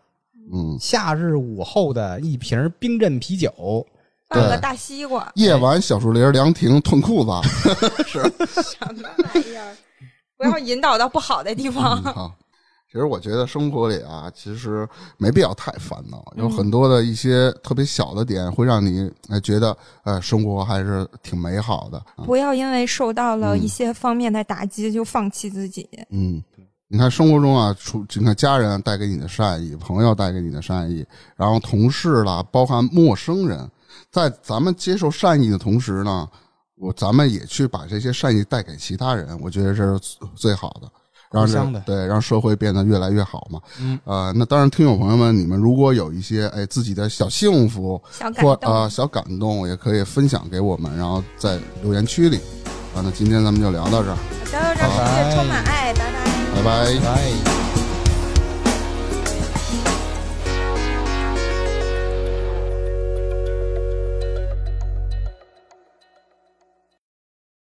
[0.52, 3.86] 嗯，夏日午后的一瓶冰镇啤酒，
[4.28, 7.30] 对放个大西瓜，夜晚小树林凉亭褪裤子，
[8.06, 8.20] 是
[8.62, 9.74] 什么玩意儿？
[10.36, 12.02] 不要引导到不好的地嗯方。
[12.02, 12.34] 好。
[12.96, 14.88] 其实我觉得生活里啊，其实
[15.18, 21.98] 没必要太烦恼，嗯有很多的一些特别小的点，会让你哎觉得呃生活还是挺美好的。
[22.16, 25.86] 啊不要因为受到了一些方面的打击就放弃自己。
[26.08, 26.42] 嗯，
[26.88, 31.04] 你看生活中啊，除你看家人带给你的善意，朋友带给你的善意，
[31.36, 33.70] 然后同事啦，包含陌生人，
[34.10, 36.26] 在咱们接受善意的同时呢，
[36.76, 40.90] 我咱们也去把这些善意带给其他人，我觉得这是最好的。
[41.30, 43.60] 让互相的对，让社会变得越来越好嘛。
[43.80, 52.38] 嗯，呃，那当然，听友朋友们，你们如果有一些哎自己的小幸福小感动，或啊、小感动，也可以分享给我们，然后在留言区里。
[52.94, 56.54] 啊，那今天咱们就聊到这儿，好的，让世界充满爱，拜拜。
[56.54, 57.00] 拜拜。
[57.00, 57.65] 拜。